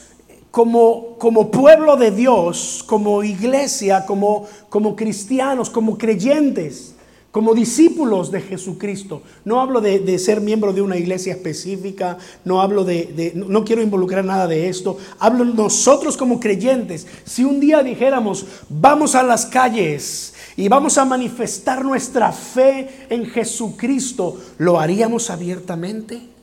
como, 0.54 1.16
como 1.18 1.50
pueblo 1.50 1.96
de 1.96 2.12
Dios, 2.12 2.84
como 2.86 3.24
iglesia, 3.24 4.06
como, 4.06 4.46
como 4.68 4.94
cristianos, 4.94 5.68
como 5.68 5.98
creyentes, 5.98 6.94
como 7.32 7.56
discípulos 7.56 8.30
de 8.30 8.40
Jesucristo. 8.40 9.22
No 9.44 9.60
hablo 9.60 9.80
de, 9.80 10.16
ser 10.20 10.40
miembro 10.40 10.72
de 10.72 10.80
una 10.80 10.96
iglesia 10.96 11.32
específica, 11.32 12.18
no 12.44 12.62
hablo 12.62 12.84
de, 12.84 13.32
no 13.34 13.64
quiero 13.64 13.82
involucrar 13.82 14.24
nada 14.24 14.46
de 14.46 14.68
esto. 14.68 14.96
Hablo 15.18 15.44
nosotros 15.44 16.16
como 16.16 16.38
creyentes. 16.38 17.04
Si 17.24 17.42
un 17.42 17.58
día 17.58 17.82
dijéramos, 17.82 18.46
vamos 18.68 19.16
a 19.16 19.24
las 19.24 19.46
calles 19.46 20.34
y 20.56 20.68
vamos 20.68 20.98
a 20.98 21.04
manifestar 21.04 21.84
nuestra 21.84 22.30
fe 22.30 23.06
en 23.10 23.26
Jesucristo, 23.26 24.38
¿lo 24.58 24.78
haríamos 24.78 25.30
abiertamente? 25.30 26.33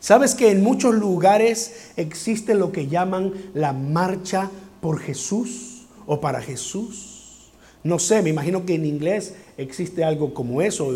¿Sabes 0.00 0.34
que 0.34 0.50
en 0.50 0.62
muchos 0.62 0.94
lugares 0.94 1.90
existe 1.96 2.54
lo 2.54 2.70
que 2.70 2.86
llaman 2.86 3.32
la 3.54 3.72
marcha 3.72 4.50
por 4.80 5.00
Jesús 5.00 5.86
o 6.06 6.20
para 6.20 6.40
Jesús? 6.40 7.50
No 7.82 7.98
sé, 7.98 8.22
me 8.22 8.30
imagino 8.30 8.64
que 8.64 8.74
en 8.74 8.84
inglés 8.84 9.34
existe 9.56 10.04
algo 10.04 10.34
como 10.34 10.62
eso 10.62 10.88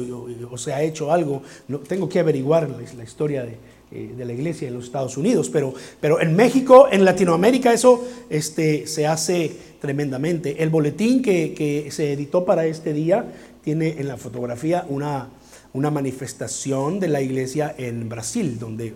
o, 0.50 0.59
se 0.59 0.73
ha 0.73 0.82
hecho 0.82 1.12
algo. 1.12 1.42
No, 1.68 1.78
tengo 1.80 2.09
que 2.09 2.21
averiguar 2.21 2.68
la, 2.68 3.02
historia 3.04 3.47
eh, 3.90 4.14
de, 4.16 4.25
la 4.25 4.32
iglesia 4.32 4.68
en 4.68 4.75
los 4.75 4.85
Estados 4.85 5.16
Unidos, 5.16 5.50
pero, 5.50 5.75
en 6.21 6.35
México, 6.37 6.88
en 6.90 7.04
Latinoamérica 7.04 7.73
eso 7.73 8.04
este, 8.30 8.87
se 8.87 9.06
hace 9.06 9.52
tremendamente. 9.80 10.62
El 10.62 10.71
boletín 10.71 11.23
que, 11.23 11.54
que 11.54 11.90
se 11.90 12.12
editó 12.12 12.44
para 12.44 12.66
este 12.66 12.92
día 12.92 13.32
tiene 13.62 13.97
en 13.99 14.09
la 14.09 14.16
fotografía 14.16 14.85
una 14.88 15.28
una 15.75 15.91
manifestación 15.91 17.00
de 17.00 17.09
la 17.09 17.21
iglesia 17.21 17.75
en 17.79 18.09
Brasil, 18.09 18.59
donde 18.59 18.95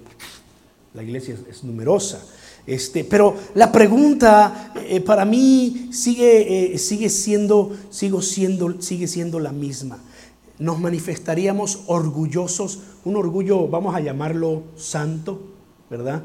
la 0.95 1.02
iglesia 1.02 1.37
es, 1.49 1.64
numerosa. 1.64 2.23
Este, 2.66 3.04
pero 3.04 3.37
la 3.54 3.71
pregunta 3.71 4.73
eh, 4.76 5.00
para 5.00 5.25
mí 5.25 5.90
sigue, 5.92 6.75
eh, 6.75 6.78
sigue, 6.78 7.09
siendo, 7.09 7.76
sigo 7.90 8.21
siendo, 8.21 8.80
sigue 8.83 9.06
siendo 9.06 9.38
la 9.38 9.52
misma. 9.52 9.99
Nos 10.59 10.80
manifestaríamos 10.80 11.80
orgullosos, 11.87 12.80
un 13.04 13.16
orgullo, 13.16 13.68
vamos 13.68 13.95
a 13.95 14.00
llamarlo 14.00 14.64
santo, 14.75 15.40
¿verdad? 15.88 16.25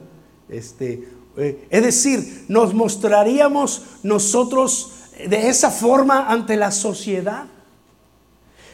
Este, 0.50 1.08
eh, 1.38 1.68
es 1.70 1.84
decir, 1.84 2.46
nos 2.48 2.74
mostraríamos 2.74 3.84
nosotros 4.04 4.92
de 5.30 5.50
esa 5.50 5.70
forma 5.70 6.28
ante 6.28 6.56
la 6.56 6.72
sociedad 6.72 7.46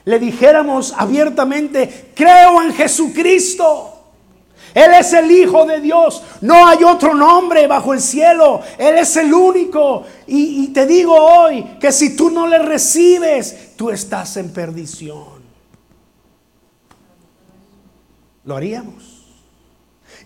le 0.07 0.19
dijéramos 0.19 0.93
abiertamente, 0.97 2.11
creo 2.15 2.61
en 2.61 2.73
Jesucristo. 2.73 3.93
Él 4.73 4.93
es 4.97 5.11
el 5.11 5.29
Hijo 5.29 5.65
de 5.65 5.81
Dios. 5.81 6.23
No 6.39 6.65
hay 6.65 6.81
otro 6.85 7.13
nombre 7.13 7.67
bajo 7.67 7.93
el 7.93 7.99
cielo. 7.99 8.61
Él 8.77 8.97
es 8.99 9.17
el 9.17 9.33
único. 9.33 10.05
Y, 10.25 10.69
te 10.69 10.85
digo 10.85 11.13
hoy 11.13 11.61
que 11.77 11.91
si 11.91 12.15
tú 12.15 12.29
no 12.29 12.47
le 12.47 12.57
recibes, 12.57 13.75
tú 13.75 13.89
estás 13.89 14.37
en 14.37 14.53
perdición. 14.53 15.43
Lo 18.45 18.55
haríamos. 18.55 19.16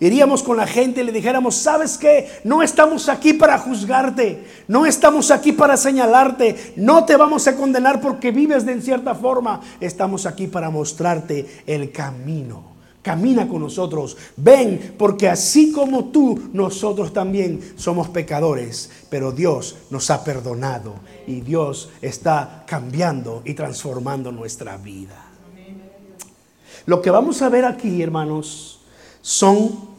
Iríamos 0.02 0.42
con 0.42 0.56
la 0.56 0.66
gente 0.66 1.00
y 1.00 1.04
le 1.04 1.12
dijéramos, 1.12 1.54
¿sabes 1.54 1.96
qué? 1.96 2.28
No 2.42 2.60
estamos 2.60 3.08
aquí 3.08 3.34
para 3.34 3.56
juzgarte, 3.56 4.44
no 4.66 4.84
estamos 4.84 5.30
aquí 5.30 5.52
para 5.52 5.76
señalarte, 5.76 6.72
no 6.74 7.04
te 7.04 7.16
vamos 7.16 7.46
a 7.46 7.54
condenar 7.54 8.00
porque 8.00 8.32
vives 8.32 8.66
de 8.66 8.72
en 8.72 8.82
cierta 8.82 9.14
forma, 9.14 9.60
estamos 9.78 10.26
aquí 10.26 10.48
para 10.48 10.70
mostrarte 10.70 11.46
el 11.68 11.92
camino. 11.92 12.64
Camina 13.00 13.46
con 13.46 13.60
nosotros, 13.60 14.16
ven, 14.36 14.96
porque 14.98 15.28
así 15.28 15.70
como 15.70 16.06
tú, 16.06 16.50
nosotros 16.52 17.12
también 17.12 17.60
somos 17.76 18.08
pecadores, 18.08 18.90
pero 19.08 19.30
Dios 19.30 19.76
nos 19.90 20.10
ha 20.10 20.24
perdonado 20.24 20.94
y 21.28 21.42
Dios 21.42 21.90
está 22.00 22.64
cambiando 22.66 23.42
y 23.44 23.54
transformando 23.54 24.32
nuestra 24.32 24.76
vida. 24.78 25.26
Lo 26.86 27.00
que 27.00 27.10
vamos 27.10 27.40
a 27.40 27.48
ver 27.48 27.64
aquí, 27.64 28.02
hermanos, 28.02 28.80
son 29.20 29.91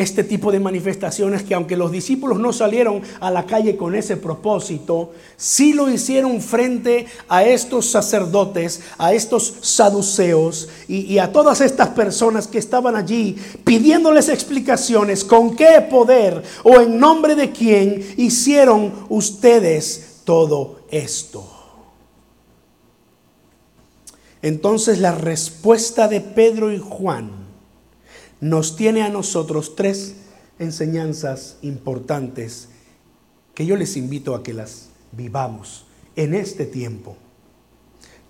este 0.00 0.24
tipo 0.24 0.50
de 0.50 0.60
manifestaciones 0.60 1.42
que 1.42 1.54
aunque 1.54 1.76
los 1.76 1.92
discípulos 1.92 2.38
no 2.38 2.52
salieron 2.52 3.02
a 3.20 3.30
la 3.30 3.46
calle 3.46 3.76
con 3.76 3.94
ese 3.94 4.16
propósito, 4.16 5.12
sí 5.36 5.72
lo 5.72 5.90
hicieron 5.90 6.40
frente 6.40 7.06
a 7.28 7.44
estos 7.44 7.90
sacerdotes, 7.90 8.80
a 8.98 9.12
estos 9.12 9.54
saduceos 9.60 10.68
y, 10.88 11.18
a 11.18 11.32
todas 11.32 11.60
estas 11.60 11.88
personas 11.88 12.46
que 12.46 12.58
estaban 12.58 12.96
allí 12.96 13.36
pidiéndoles 13.64 14.28
explicaciones 14.28 15.24
con 15.24 15.54
qué 15.54 15.86
poder 15.90 16.42
o 16.64 16.80
en 16.80 16.98
nombre 16.98 17.34
de 17.34 17.50
quién 17.50 18.04
hicieron 18.16 18.92
ustedes 19.08 20.22
todo 20.24 20.80
esto. 20.90 21.44
Entonces 24.42 24.98
la 24.98 25.12
respuesta 25.12 26.08
de 26.08 26.20
Pedro 26.20 26.72
y 26.72 26.78
Juan 26.78 27.39
nos 28.40 28.76
tiene 28.76 29.02
a 29.02 29.08
nosotros 29.08 29.76
tres 29.76 30.16
enseñanzas 30.58 31.58
importantes 31.62 32.68
que 33.54 33.66
yo 33.66 33.76
les 33.76 33.96
invito 33.96 34.34
a 34.34 34.42
que 34.42 34.54
las 34.54 34.90
vivamos 35.12 35.86
en 36.16 36.34
este 36.34 36.66
tiempo. 36.66 37.16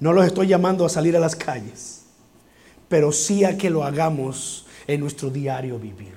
No 0.00 0.12
los 0.12 0.26
estoy 0.26 0.48
llamando 0.48 0.84
a 0.84 0.88
salir 0.88 1.16
a 1.16 1.20
las 1.20 1.36
calles, 1.36 2.02
pero 2.88 3.12
sí 3.12 3.44
a 3.44 3.56
que 3.56 3.70
lo 3.70 3.84
hagamos 3.84 4.66
en 4.86 5.00
nuestro 5.00 5.30
diario 5.30 5.78
vivir. 5.78 6.14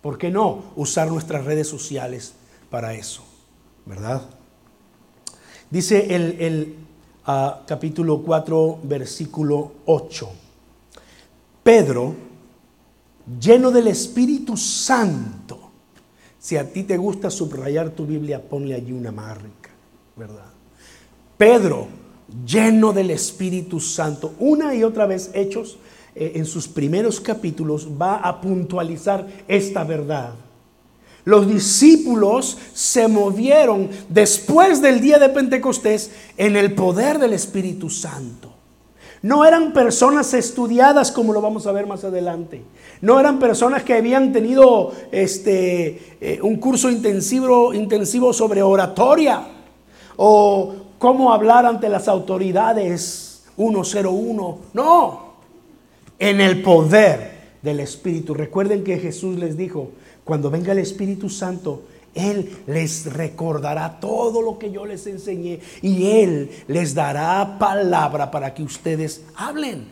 ¿Por 0.00 0.18
qué 0.18 0.30
no 0.30 0.64
usar 0.76 1.08
nuestras 1.08 1.44
redes 1.44 1.68
sociales 1.68 2.34
para 2.70 2.94
eso? 2.94 3.22
¿Verdad? 3.86 4.22
Dice 5.70 6.14
el, 6.14 6.76
ah, 7.24 7.62
capítulo 7.66 8.22
4, 8.22 8.80
versículo 8.82 9.72
8. 9.86 10.28
Pedro, 11.62 12.14
lleno 13.40 13.70
del 13.70 13.88
Espíritu 13.88 14.56
Santo. 14.56 15.70
Si 16.38 16.56
a 16.56 16.72
ti 16.72 16.82
te 16.82 16.96
gusta 16.96 17.30
subrayar 17.30 17.90
tu 17.90 18.06
Biblia, 18.06 18.42
ponle 18.42 18.74
allí 18.74 18.92
una 18.92 19.12
marca, 19.12 19.70
¿verdad? 20.16 20.50
Pedro, 21.38 21.86
lleno 22.44 22.92
del 22.92 23.10
Espíritu 23.10 23.78
Santo, 23.78 24.34
una 24.38 24.74
y 24.74 24.82
otra 24.82 25.06
vez 25.06 25.30
Hechos, 25.34 25.78
eh, 26.14 26.32
en 26.34 26.44
sus 26.44 26.68
primeros 26.68 27.20
capítulos, 27.20 27.88
va 28.00 28.16
a 28.16 28.40
puntualizar 28.40 29.26
esta 29.46 29.84
verdad. 29.84 30.34
Los 31.24 31.48
discípulos 31.48 32.58
se 32.74 33.06
movieron 33.06 33.88
después 34.08 34.82
del 34.82 35.00
día 35.00 35.18
de 35.18 35.28
Pentecostés 35.28 36.10
en 36.36 36.56
el 36.56 36.74
poder 36.74 37.18
del 37.18 37.32
Espíritu 37.32 37.88
Santo. 37.88 38.52
No 39.22 39.44
eran 39.44 39.72
personas 39.72 40.34
estudiadas 40.34 41.12
como 41.12 41.32
lo 41.32 41.40
vamos 41.40 41.66
a 41.66 41.72
ver 41.72 41.86
más 41.86 42.02
adelante. 42.02 42.62
No 43.00 43.20
eran 43.20 43.38
personas 43.38 43.84
que 43.84 43.94
habían 43.94 44.32
tenido 44.32 44.92
este, 45.12 46.16
eh, 46.20 46.40
un 46.42 46.56
curso 46.56 46.90
intensivo, 46.90 47.72
intensivo 47.72 48.32
sobre 48.32 48.62
oratoria 48.62 49.46
o 50.16 50.74
cómo 50.98 51.32
hablar 51.32 51.66
ante 51.66 51.88
las 51.88 52.08
autoridades 52.08 53.44
101. 53.56 54.58
No, 54.74 55.32
en 56.18 56.40
el 56.40 56.62
poder 56.62 57.32
del 57.62 57.80
Espíritu. 57.80 58.34
Recuerden 58.34 58.82
que 58.82 58.98
Jesús 58.98 59.38
les 59.38 59.56
dijo, 59.56 59.90
cuando 60.24 60.50
venga 60.50 60.72
el 60.72 60.78
Espíritu 60.78 61.28
Santo, 61.28 61.82
Él 62.14 62.62
les 62.66 63.12
recordará 63.12 63.98
todo 63.98 64.42
lo 64.42 64.58
que 64.58 64.70
yo 64.70 64.84
les 64.84 65.06
enseñé 65.06 65.60
y 65.80 66.10
Él 66.10 66.50
les 66.68 66.94
dará 66.94 67.58
palabra 67.58 68.30
para 68.30 68.52
que 68.52 68.62
ustedes 68.62 69.22
hablen 69.34 69.86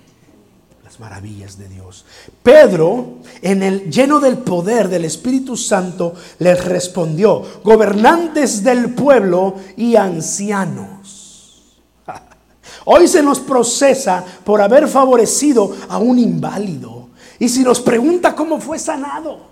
las 0.84 1.00
maravillas 1.00 1.56
de 1.56 1.68
Dios. 1.68 2.04
Pedro, 2.42 3.18
en 3.40 3.62
el 3.62 3.90
lleno 3.90 4.18
del 4.18 4.38
poder 4.38 4.88
del 4.88 5.04
Espíritu 5.04 5.56
Santo, 5.56 6.14
les 6.40 6.64
respondió, 6.64 7.42
gobernantes 7.62 8.64
del 8.64 8.92
pueblo 8.92 9.54
y 9.76 9.94
ancianos. 9.94 11.78
Hoy 12.84 13.06
se 13.06 13.22
nos 13.22 13.38
procesa 13.38 14.24
por 14.44 14.60
haber 14.60 14.88
favorecido 14.88 15.74
a 15.88 15.98
un 15.98 16.18
inválido. 16.18 17.08
Y 17.38 17.48
si 17.48 17.62
nos 17.62 17.80
pregunta 17.80 18.34
cómo 18.34 18.60
fue 18.60 18.78
sanado, 18.78 19.49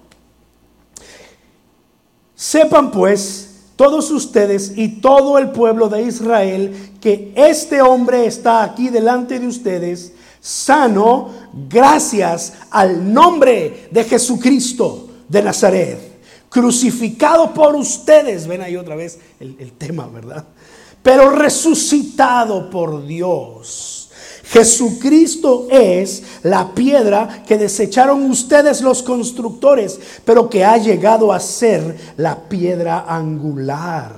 Sepan 2.38 2.92
pues 2.92 3.48
todos 3.74 4.12
ustedes 4.12 4.74
y 4.76 5.00
todo 5.00 5.38
el 5.38 5.50
pueblo 5.50 5.88
de 5.88 6.02
Israel 6.02 6.92
que 7.00 7.32
este 7.34 7.82
hombre 7.82 8.26
está 8.26 8.62
aquí 8.62 8.90
delante 8.90 9.40
de 9.40 9.48
ustedes 9.48 10.12
sano 10.40 11.30
gracias 11.68 12.52
al 12.70 13.12
nombre 13.12 13.88
de 13.90 14.04
Jesucristo 14.04 15.08
de 15.28 15.42
Nazaret, 15.42 15.98
crucificado 16.48 17.52
por 17.52 17.74
ustedes. 17.74 18.46
Ven 18.46 18.62
ahí 18.62 18.76
otra 18.76 18.94
vez 18.94 19.18
el, 19.40 19.56
el 19.58 19.72
tema, 19.72 20.06
¿verdad? 20.06 20.44
Pero 21.02 21.30
resucitado 21.30 22.70
por 22.70 23.04
Dios 23.04 23.97
Jesucristo 24.50 25.66
es 25.70 26.22
la 26.42 26.74
piedra 26.74 27.42
que 27.46 27.58
desecharon 27.58 28.30
ustedes 28.30 28.80
los 28.80 29.02
constructores, 29.02 30.00
pero 30.24 30.48
que 30.48 30.64
ha 30.64 30.78
llegado 30.78 31.32
a 31.32 31.40
ser 31.40 31.94
la 32.16 32.34
piedra 32.34 33.04
angular. 33.06 34.16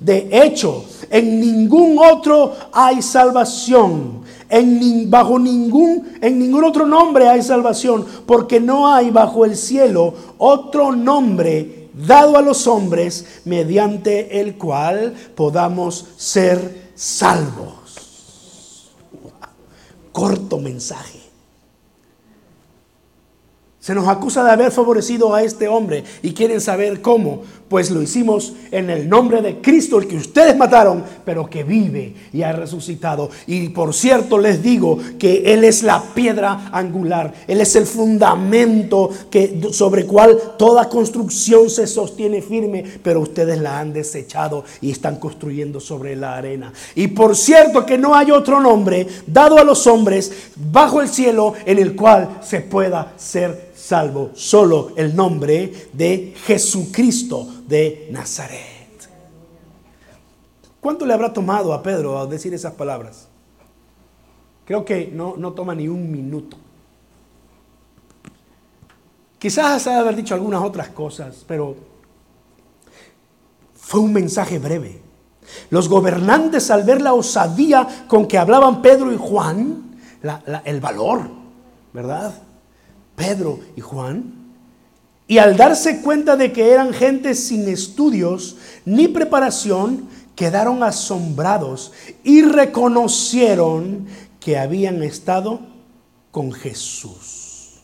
De 0.00 0.28
hecho, 0.32 0.84
en 1.08 1.38
ningún 1.38 1.98
otro 1.98 2.52
hay 2.72 3.00
salvación. 3.00 4.22
En, 4.48 5.08
bajo 5.08 5.38
ningún, 5.38 6.14
en 6.20 6.40
ningún 6.40 6.64
otro 6.64 6.84
nombre 6.84 7.28
hay 7.28 7.40
salvación, 7.40 8.04
porque 8.26 8.58
no 8.58 8.92
hay 8.92 9.10
bajo 9.10 9.44
el 9.44 9.56
cielo 9.56 10.12
otro 10.38 10.96
nombre 10.96 11.90
dado 11.94 12.36
a 12.36 12.42
los 12.42 12.66
hombres 12.66 13.24
mediante 13.44 14.40
el 14.40 14.56
cual 14.56 15.14
podamos 15.36 16.06
ser 16.16 16.90
salvos 16.96 17.79
corto 20.12 20.58
mensaje. 20.58 21.20
Se 23.80 23.94
nos 23.94 24.06
acusa 24.08 24.44
de 24.44 24.50
haber 24.50 24.70
favorecido 24.70 25.34
a 25.34 25.42
este 25.42 25.66
hombre 25.66 26.04
y 26.22 26.34
quieren 26.34 26.60
saber 26.60 27.00
cómo. 27.00 27.42
Pues 27.70 27.92
lo 27.92 28.02
hicimos 28.02 28.54
en 28.72 28.90
el 28.90 29.08
nombre 29.08 29.40
de 29.42 29.60
Cristo, 29.60 30.00
el 30.00 30.08
que 30.08 30.16
ustedes 30.16 30.56
mataron, 30.56 31.04
pero 31.24 31.48
que 31.48 31.62
vive 31.62 32.14
y 32.32 32.42
ha 32.42 32.50
resucitado. 32.50 33.30
Y 33.46 33.68
por 33.68 33.94
cierto 33.94 34.38
les 34.38 34.60
digo 34.60 34.98
que 35.20 35.54
Él 35.54 35.62
es 35.62 35.84
la 35.84 36.02
piedra 36.02 36.68
angular, 36.72 37.32
Él 37.46 37.60
es 37.60 37.76
el 37.76 37.86
fundamento 37.86 39.08
que, 39.30 39.68
sobre 39.70 40.04
cual 40.04 40.36
toda 40.58 40.88
construcción 40.88 41.70
se 41.70 41.86
sostiene 41.86 42.42
firme, 42.42 42.82
pero 43.04 43.20
ustedes 43.20 43.60
la 43.60 43.78
han 43.78 43.92
desechado 43.92 44.64
y 44.80 44.90
están 44.90 45.20
construyendo 45.20 45.78
sobre 45.78 46.16
la 46.16 46.34
arena. 46.34 46.72
Y 46.96 47.06
por 47.06 47.36
cierto 47.36 47.86
que 47.86 47.98
no 47.98 48.16
hay 48.16 48.32
otro 48.32 48.58
nombre 48.58 49.06
dado 49.28 49.58
a 49.58 49.62
los 49.62 49.86
hombres 49.86 50.50
bajo 50.56 51.00
el 51.00 51.08
cielo 51.08 51.54
en 51.64 51.78
el 51.78 51.94
cual 51.94 52.40
se 52.42 52.62
pueda 52.62 53.12
ser 53.16 53.70
salvo 53.76 54.30
solo 54.34 54.92
el 54.96 55.16
nombre 55.16 55.72
de 55.92 56.34
Jesucristo 56.44 57.59
de 57.70 58.08
Nazaret. 58.10 58.60
¿Cuánto 60.80 61.06
le 61.06 61.14
habrá 61.14 61.32
tomado 61.32 61.72
a 61.72 61.82
Pedro 61.82 62.18
a 62.18 62.26
decir 62.26 62.52
esas 62.52 62.74
palabras? 62.74 63.28
Creo 64.66 64.84
que 64.84 65.06
no, 65.06 65.36
no 65.36 65.52
toma 65.52 65.74
ni 65.74 65.88
un 65.88 66.10
minuto. 66.10 66.56
Quizás 69.38 69.82
se 69.82 69.90
haber 69.90 70.16
dicho 70.16 70.34
algunas 70.34 70.62
otras 70.62 70.88
cosas, 70.88 71.44
pero 71.46 71.76
fue 73.74 74.00
un 74.00 74.12
mensaje 74.12 74.58
breve. 74.58 75.00
Los 75.70 75.88
gobernantes 75.88 76.70
al 76.70 76.82
ver 76.82 77.00
la 77.00 77.14
osadía 77.14 78.06
con 78.08 78.26
que 78.26 78.36
hablaban 78.36 78.82
Pedro 78.82 79.12
y 79.12 79.16
Juan, 79.16 79.96
el 80.64 80.80
valor, 80.80 81.22
¿verdad? 81.92 82.34
Pedro 83.16 83.58
y 83.76 83.80
Juan, 83.80 84.39
y 85.30 85.38
al 85.38 85.56
darse 85.56 86.00
cuenta 86.02 86.36
de 86.36 86.52
que 86.52 86.72
eran 86.72 86.92
gente 86.92 87.36
sin 87.36 87.68
estudios 87.68 88.56
ni 88.84 89.06
preparación, 89.06 90.08
quedaron 90.34 90.82
asombrados 90.82 91.92
y 92.24 92.42
reconocieron 92.42 94.08
que 94.40 94.58
habían 94.58 95.04
estado 95.04 95.60
con 96.32 96.50
Jesús. 96.50 97.78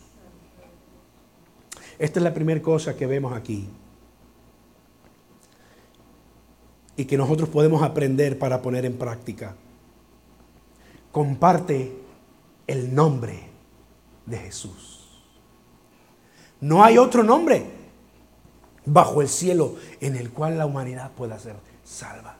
Esta 2.00 2.18
es 2.18 2.24
la 2.24 2.34
primera 2.34 2.60
cosa 2.60 2.96
que 2.96 3.06
vemos 3.06 3.32
aquí 3.32 3.68
y 6.96 7.04
que 7.04 7.16
nosotros 7.16 7.48
podemos 7.48 7.80
aprender 7.84 8.40
para 8.40 8.60
poner 8.60 8.84
en 8.84 8.98
práctica. 8.98 9.54
Comparte 11.12 11.96
el 12.66 12.92
nombre 12.92 13.38
de 14.26 14.36
Jesús. 14.36 14.95
No 16.66 16.82
hay 16.82 16.98
otro 16.98 17.22
nombre 17.22 17.64
bajo 18.86 19.22
el 19.22 19.28
cielo 19.28 19.76
en 20.00 20.16
el 20.16 20.32
cual 20.32 20.58
la 20.58 20.66
humanidad 20.66 21.12
pueda 21.12 21.38
ser 21.38 21.54
salva. 21.84 22.34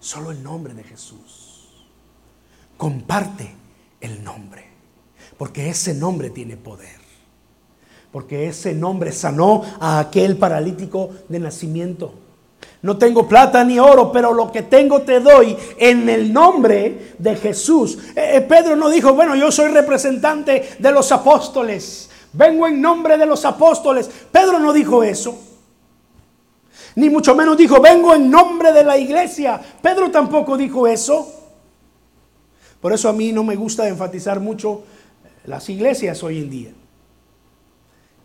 Solo 0.00 0.32
el 0.32 0.42
nombre 0.42 0.74
de 0.74 0.82
Jesús. 0.82 1.86
Comparte 2.76 3.54
el 4.00 4.24
nombre, 4.24 4.64
porque 5.38 5.68
ese 5.68 5.94
nombre 5.94 6.30
tiene 6.30 6.56
poder. 6.56 6.98
Porque 8.10 8.48
ese 8.48 8.74
nombre 8.74 9.12
sanó 9.12 9.62
a 9.78 10.00
aquel 10.00 10.36
paralítico 10.36 11.10
de 11.28 11.38
nacimiento. 11.38 12.12
No 12.82 12.98
tengo 12.98 13.28
plata 13.28 13.62
ni 13.62 13.78
oro, 13.78 14.10
pero 14.10 14.32
lo 14.32 14.50
que 14.50 14.62
tengo 14.62 15.02
te 15.02 15.20
doy 15.20 15.56
en 15.78 16.08
el 16.08 16.32
nombre 16.32 17.14
de 17.20 17.36
Jesús. 17.36 17.98
Eh, 18.16 18.30
eh, 18.34 18.40
Pedro 18.40 18.74
no 18.74 18.90
dijo, 18.90 19.14
bueno, 19.14 19.36
yo 19.36 19.52
soy 19.52 19.70
representante 19.70 20.70
de 20.76 20.90
los 20.90 21.12
apóstoles. 21.12 22.10
Vengo 22.34 22.66
en 22.66 22.80
nombre 22.80 23.16
de 23.16 23.26
los 23.26 23.44
apóstoles. 23.44 24.10
Pedro 24.30 24.58
no 24.58 24.72
dijo 24.72 25.02
eso. 25.02 25.38
Ni 26.96 27.08
mucho 27.10 27.34
menos 27.34 27.56
dijo, 27.56 27.80
vengo 27.80 28.14
en 28.14 28.30
nombre 28.30 28.72
de 28.72 28.84
la 28.84 28.98
iglesia. 28.98 29.60
Pedro 29.80 30.10
tampoco 30.10 30.56
dijo 30.56 30.86
eso. 30.86 31.32
Por 32.80 32.92
eso 32.92 33.08
a 33.08 33.12
mí 33.12 33.32
no 33.32 33.42
me 33.42 33.56
gusta 33.56 33.88
enfatizar 33.88 34.40
mucho 34.40 34.84
las 35.46 35.68
iglesias 35.68 36.22
hoy 36.22 36.38
en 36.38 36.50
día. 36.50 36.72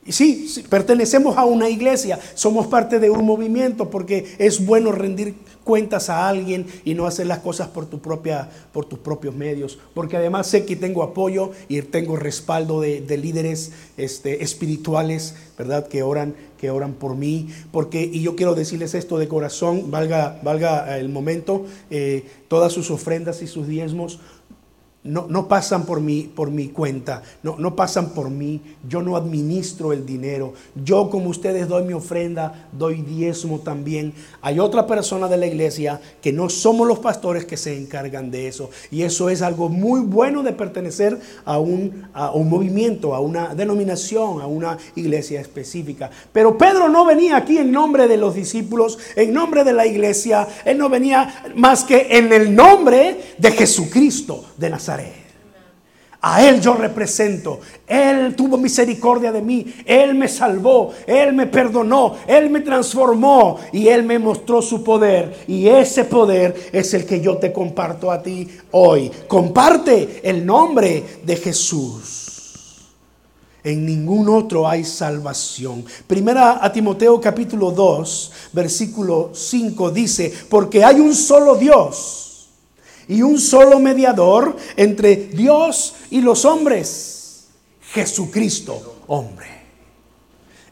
Y 0.05 0.11
sí, 0.11 0.63
pertenecemos 0.69 1.37
a 1.37 1.45
una 1.45 1.69
iglesia, 1.69 2.19
somos 2.33 2.67
parte 2.67 2.99
de 2.99 3.09
un 3.09 3.25
movimiento 3.25 3.89
porque 3.89 4.35
es 4.39 4.65
bueno 4.65 4.91
rendir 4.91 5.35
cuentas 5.63 6.09
a 6.09 6.27
alguien 6.27 6.65
y 6.83 6.95
no 6.95 7.05
hacer 7.05 7.27
las 7.27 7.39
cosas 7.39 7.67
por, 7.67 7.87
por 7.87 8.85
tus 8.85 8.99
propios 8.99 9.35
medios. 9.35 9.77
Porque 9.93 10.17
además 10.17 10.47
sé 10.47 10.65
que 10.65 10.75
tengo 10.75 11.03
apoyo 11.03 11.51
y 11.67 11.79
tengo 11.83 12.15
respaldo 12.15 12.81
de, 12.81 13.17
líderes 13.17 13.71
este, 13.95 14.43
espirituales, 14.43 15.35
¿verdad? 15.59 15.87
Que 15.87 16.01
oran, 16.01 16.33
que 16.57 16.71
oran 16.71 16.93
por 16.93 17.15
mí. 17.15 17.49
Porque, 17.71 18.01
y 18.01 18.23
yo 18.23 18.35
quiero 18.35 18.55
decirles 18.55 18.95
esto 18.95 19.19
de 19.19 19.27
corazón, 19.27 19.91
valga, 19.91 20.39
valga 20.41 20.97
el 20.97 21.09
momento, 21.09 21.67
eh, 21.91 22.25
todas 22.47 22.73
sus 22.73 22.89
ofrendas 22.89 23.43
y 23.43 23.47
sus 23.47 23.67
diezmos 23.67 24.19
no, 25.03 25.47
pasan 25.47 25.85
por 25.85 26.01
mi, 26.01 26.23
por 26.23 26.51
mi 26.51 26.67
cuenta, 26.67 27.23
no, 27.41 27.55
no, 27.57 27.73
pasan 27.73 28.09
por 28.09 28.29
mí, 28.29 28.61
yo 28.87 29.01
no 29.01 29.15
administro 29.15 29.93
el 29.93 30.05
dinero, 30.05 30.53
yo 30.83 31.09
como 31.09 31.29
ustedes 31.29 31.69
doy 31.69 31.85
mi 31.85 31.93
ofrenda, 31.93 32.67
doy 32.73 33.01
diezmo 33.01 33.59
también. 33.59 34.13
Hay 34.41 34.59
otra 34.59 34.85
persona 34.85 35.29
de 35.29 35.37
la 35.37 35.47
iglesia 35.47 36.01
que 36.21 36.33
no 36.33 36.49
somos 36.49 36.85
los 36.85 36.99
pastores 36.99 37.45
que 37.45 37.55
se 37.55 37.77
encargan 37.77 38.29
de 38.29 38.49
eso. 38.49 38.71
Y 38.91 39.03
eso 39.03 39.29
es 39.29 39.41
algo 39.41 39.69
muy 39.69 40.01
bueno 40.01 40.43
de 40.43 40.51
pertenecer 40.51 41.17
a 41.45 41.59
un, 41.59 42.09
a 42.13 42.31
un 42.31 42.49
movimiento, 42.49 43.15
a 43.15 43.21
una 43.21 43.55
denominación, 43.55 44.41
a 44.41 44.47
una 44.47 44.77
iglesia 44.95 45.39
específica. 45.39 46.09
Pero 46.33 46.57
Pedro 46.57 46.89
no 46.89 47.05
venía 47.05 47.37
aquí 47.37 47.57
en 47.57 47.71
nombre 47.71 48.09
de 48.09 48.17
los 48.17 48.35
discípulos, 48.35 48.99
en 49.15 49.33
nombre 49.33 49.63
de 49.63 49.71
la 49.71 49.85
iglesia, 49.85 50.45
él 50.65 50.77
no 50.77 50.89
venía 50.89 51.51
más 51.55 51.85
que 51.85 52.17
en 52.17 52.33
el 52.33 52.53
nombre 52.53 53.35
de 53.37 53.51
Jesucristo 53.51 54.43
de 54.57 54.69
Nazaret. 54.69 54.88
A 56.21 56.45
Él 56.45 56.59
yo 56.59 56.73
represento. 56.73 57.61
Él 57.87 58.35
tuvo 58.35 58.57
misericordia 58.57 59.31
de 59.31 59.41
mí. 59.41 59.65
Él 59.85 60.15
me 60.15 60.27
salvó. 60.27 60.91
Él 61.07 61.33
me 61.33 61.47
perdonó. 61.47 62.15
Él 62.27 62.49
me 62.49 62.59
transformó. 62.59 63.57
Y 63.71 63.87
Él 63.87 64.03
me 64.03 64.19
mostró 64.19 64.61
su 64.61 64.83
poder. 64.83 65.45
Y 65.47 65.67
ese 65.67 66.03
poder 66.03 66.69
es 66.73 66.93
el 66.93 67.05
que 67.05 67.21
yo 67.21 67.37
te 67.37 67.53
comparto 67.53 68.11
a 68.11 68.21
ti 68.21 68.47
hoy. 68.71 69.09
Comparte 69.27 70.19
el 70.23 70.45
nombre 70.45 71.21
de 71.23 71.35
Jesús. 71.37 72.25
En 73.63 73.85
ningún 73.85 74.27
otro 74.27 74.67
hay 74.67 74.83
salvación. 74.83 75.85
Primera 76.07 76.63
a 76.63 76.71
Timoteo 76.71 77.19
capítulo 77.19 77.71
2, 77.71 78.31
versículo 78.53 79.31
5 79.33 79.91
dice, 79.91 80.33
porque 80.49 80.83
hay 80.83 81.01
un 81.01 81.13
solo 81.13 81.55
Dios 81.55 82.28
y 83.09 83.23
un 83.23 83.39
solo 83.39 83.79
mediador 83.79 84.55
entre 84.77 85.15
Dios 85.15 85.95
y 86.11 86.21
los 86.21 86.45
hombres, 86.45 87.47
Jesucristo, 87.91 89.01
hombre, 89.07 89.47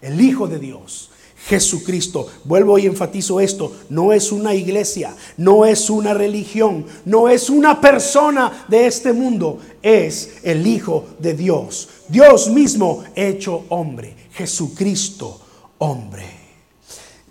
el 0.01 0.21
Hijo 0.21 0.47
de 0.47 0.59
Dios. 0.59 1.09
Jesucristo. 1.47 2.27
Vuelvo 2.43 2.77
y 2.77 2.87
enfatizo 2.87 3.39
esto, 3.39 3.71
no 3.89 4.11
es 4.11 4.33
una 4.33 4.53
iglesia, 4.53 5.15
no 5.37 5.65
es 5.65 5.89
una 5.89 6.13
religión, 6.13 6.85
no 7.05 7.29
es 7.29 7.49
una 7.49 7.79
persona 7.79 8.65
de 8.67 8.85
este 8.85 9.13
mundo, 9.13 9.59
es 9.81 10.39
el 10.43 10.67
Hijo 10.67 11.05
de 11.19 11.33
Dios. 11.33 11.87
Dios 12.09 12.49
mismo 12.49 13.05
hecho 13.15 13.63
hombre, 13.69 14.13
Jesucristo 14.33 15.39
hombre. 15.77 16.36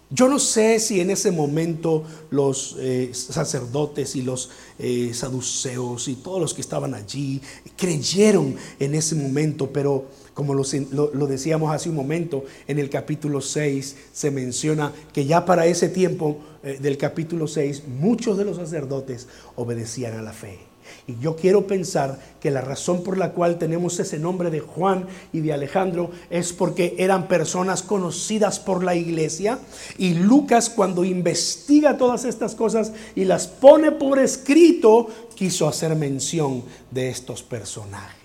Yo 0.08 0.28
no 0.28 0.38
sé 0.38 0.78
si 0.78 1.00
en 1.00 1.10
ese 1.10 1.32
momento 1.32 2.04
los 2.30 2.76
eh, 2.78 3.10
sacerdotes 3.12 4.14
y 4.14 4.22
los 4.22 4.50
eh, 4.78 5.10
saduceos 5.12 6.06
y 6.06 6.14
todos 6.14 6.40
los 6.40 6.54
que 6.54 6.60
estaban 6.60 6.94
allí 6.94 7.42
creyeron 7.76 8.54
en 8.78 8.94
ese 8.94 9.16
momento, 9.16 9.70
pero 9.72 10.04
como 10.32 10.54
lo, 10.54 11.26
decíamos 11.26 11.74
hace 11.74 11.88
un 11.88 11.96
momento, 11.96 12.44
en 12.68 12.78
el 12.78 12.88
capítulo 12.88 13.40
6 13.40 13.96
se 14.12 14.30
menciona 14.30 14.92
que 15.12 15.24
ya 15.24 15.44
para 15.44 15.66
ese 15.66 15.88
tiempo 15.88 16.38
eh, 16.62 16.78
del 16.80 16.98
capítulo 16.98 17.48
6 17.48 17.84
muchos 17.88 18.38
de 18.38 18.44
los 18.44 18.58
sacerdotes 18.58 19.26
obedecían 19.56 20.16
a 20.16 20.22
la 20.22 20.32
fe. 20.32 20.75
Y 21.06 21.18
yo 21.20 21.36
quiero 21.36 21.66
pensar 21.66 22.18
que 22.40 22.50
la 22.50 22.60
razón 22.60 23.02
por 23.02 23.18
la 23.18 23.32
cual 23.32 23.58
tenemos 23.58 23.98
ese 23.98 24.18
nombre 24.18 24.50
de 24.50 24.60
Juan 24.60 25.06
y 25.32 25.40
de 25.40 25.52
Alejandro 25.52 26.10
es 26.30 26.52
porque 26.52 26.94
eran 26.98 27.28
personas 27.28 27.82
conocidas 27.82 28.58
por 28.58 28.84
la 28.84 28.94
iglesia. 28.94 29.58
Y 29.98 30.14
Lucas 30.14 30.70
cuando 30.70 31.04
investiga 31.04 31.96
todas 31.96 32.24
estas 32.24 32.54
cosas 32.54 32.92
y 33.14 33.24
las 33.24 33.46
pone 33.46 33.92
por 33.92 34.18
escrito, 34.18 35.08
quiso 35.34 35.68
hacer 35.68 35.94
mención 35.96 36.64
de 36.90 37.08
estos 37.08 37.42
personajes. 37.42 38.16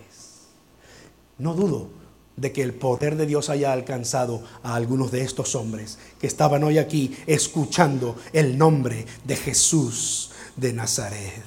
No 1.38 1.54
dudo 1.54 2.02
de 2.36 2.52
que 2.52 2.64
el 2.64 2.74
poder 2.74 3.18
de 3.18 3.26
Dios 3.26 3.50
haya 3.50 3.72
alcanzado 3.72 4.44
a 4.64 4.76
algunos 4.76 5.12
de 5.12 5.22
estos 5.22 5.56
hombres 5.56 6.00
que 6.20 6.28
estaban 6.28 6.64
hoy 6.64 6.78
aquí 6.78 7.16
escuchando 7.28 8.16
el 8.34 8.58
nombre 8.58 9.06
de 9.24 9.36
Jesús 9.36 10.32
de 10.56 10.74
Nazaret. 10.74 11.44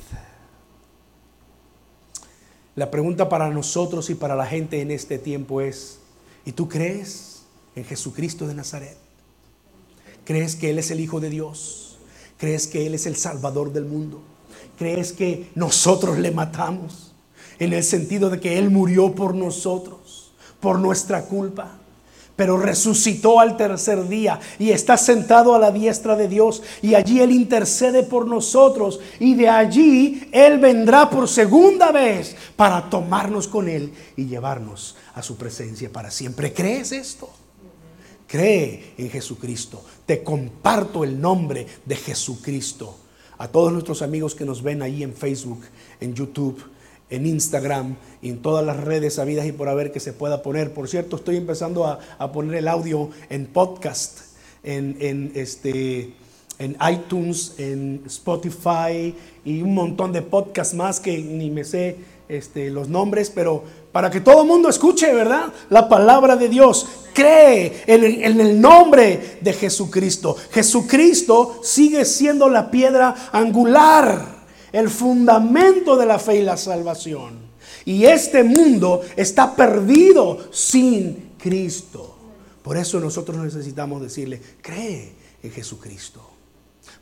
La 2.77 2.91
pregunta 2.91 3.29
para 3.29 3.51
nosotros 3.51 4.11
y 4.11 4.15
para 4.15 4.35
la 4.35 4.47
gente 4.47 4.81
en 4.81 4.91
este 4.91 5.19
tiempo 5.19 5.61
es, 5.61 6.01
¿y 6.45 6.53
tú 6.53 6.69
crees 6.69 7.43
en 7.77 7.85
Jesucristo 7.85 8.49
de 8.49 8.55
Nazaret? 8.55 8.97
¿Crees 10.25 10.57
que 10.57 10.71
Él 10.71 10.79
es 10.79 10.91
el 10.91 11.01
Hijo 11.01 11.21
de 11.21 11.31
Dios? 11.31 11.99
¿Crees 12.37 12.67
que 12.67 12.87
Él 12.87 12.95
es 12.95 13.07
el 13.07 13.15
Salvador 13.15 13.73
del 13.73 13.85
mundo? 13.85 14.23
¿Crees 14.77 15.13
que 15.13 15.51
nosotros 15.55 16.19
le 16.19 16.33
matamos? 16.33 17.13
En 17.61 17.73
el 17.73 17.85
sentido 17.85 18.29
de 18.29 18.41
que 18.41 18.59
Él 18.59 18.71
murió 18.71 19.15
por 19.15 19.35
nosotros, 19.35 20.33
por 20.61 20.81
nuestra 20.81 21.27
culpa 21.27 21.79
pero 22.37 22.57
resucitó 22.57 23.41
al 23.41 23.57
tercer 23.57 24.09
día 24.09 24.41
y 24.59 24.71
está 24.71 24.97
sentado 24.97 25.55
a 25.55 25.59
la 25.59 25.71
diestra 25.71 26.17
de 26.17 26.29
Dios 26.29 26.63
y 26.83 26.95
allí 26.95 27.21
Él 27.21 27.31
intercede 27.31 28.03
por 28.03 28.27
nosotros 28.27 29.01
y 29.21 29.35
de 29.35 29.49
allí 29.49 30.29
Él 30.33 30.59
vendrá 30.59 31.09
por 31.09 31.29
segunda 31.29 31.93
vez 31.93 32.37
para 32.57 32.91
tomarnos 32.91 33.49
con 33.49 33.69
Él 33.69 33.93
y 34.17 34.27
llevarnos 34.27 34.97
a 35.15 35.23
su 35.23 35.37
presencia 35.37 35.91
para 35.93 36.11
siempre. 36.11 36.53
¿Crees 36.53 36.93
esto? 36.93 37.31
Cree 38.27 38.95
en 38.99 39.11
Jesucristo. 39.11 39.85
Te 40.07 40.23
comparto 40.23 41.05
el 41.05 41.21
nombre 41.21 41.67
de 41.85 41.97
Jesucristo. 41.97 42.99
A 43.39 43.49
todos 43.49 43.73
nuestros 43.73 44.03
amigos 44.03 44.35
que 44.35 44.45
nos 44.45 44.63
ven 44.63 44.83
ahí 44.83 45.03
en 45.03 45.13
Facebook, 45.13 45.63
en 46.01 46.15
YouTube, 46.15 46.63
en 47.11 47.27
Instagram 47.27 47.97
y 48.23 48.31
en 48.31 48.43
todas 48.43 48.65
las 48.65 48.79
redes 48.79 49.19
habidas 49.19 49.47
y 49.47 49.53
por 49.53 49.69
haber 49.69 49.93
que 49.93 50.01
se 50.01 50.13
pueda 50.13 50.43
poner. 50.43 50.73
Por 50.73 50.89
cierto, 50.89 51.17
estoy 51.17 51.37
empezando 51.37 51.87
a, 51.87 52.33
poner 52.33 52.57
el 52.57 52.69
audio 52.69 53.11
en 53.29 53.47
podcast, 53.47 54.21
en, 54.63 55.33
este, 55.35 56.15
en 56.59 56.77
iTunes, 56.91 57.55
en 57.59 58.03
Spotify 58.07 59.15
y 59.45 59.63
un 59.63 59.75
montón 59.75 60.13
de 60.13 60.23
podcasts 60.23 60.75
más 60.75 61.01
que 61.01 61.19
ni 61.19 61.51
me 61.51 61.65
sé 61.65 61.97
este, 62.29 62.71
los 62.71 62.89
nombres, 62.89 63.31
pero 63.31 63.63
para 63.93 64.11
que 64.11 64.21
todo 64.21 64.43
el 64.43 64.49
mundo 64.49 64.69
escuche, 64.69 65.13
¿verdad? 65.13 65.53
La 65.69 65.89
palabra 65.89 66.37
de 66.37 66.49
Dios. 66.49 66.87
Cree 67.13 67.85
en 67.87 68.03
en 68.03 68.41
el 68.41 68.61
nombre 68.61 69.39
de 69.41 69.53
Jesucristo. 69.53 70.35
Jesucristo 70.51 71.61
sigue 71.63 72.05
siendo 72.05 72.49
la 72.49 72.73
piedra 72.73 73.15
angular 73.31 74.34
el 74.75 74.91
fundamento 74.91 75.97
de 75.97 76.05
la 76.05 76.19
fe 76.19 76.41
y 76.41 76.43
la 76.43 76.57
salvación. 76.57 77.39
Y 77.85 78.07
este 78.07 78.43
mundo 78.43 79.03
está 79.15 79.55
perdido 79.55 80.53
sin 80.53 81.35
Cristo. 81.39 82.17
Por 82.61 82.77
eso 82.77 82.99
nosotros 82.99 83.37
necesitamos 83.37 84.03
decirle, 84.03 84.43
cree 84.61 85.13
en 85.45 85.53
Jesucristo. 85.53 86.29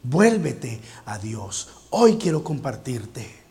Vuélvete 0.03 0.81
a 1.07 1.19
Dios. 1.19 1.69
Hoy 1.89 2.19
quiero 2.19 2.45
compartirte 2.45 3.42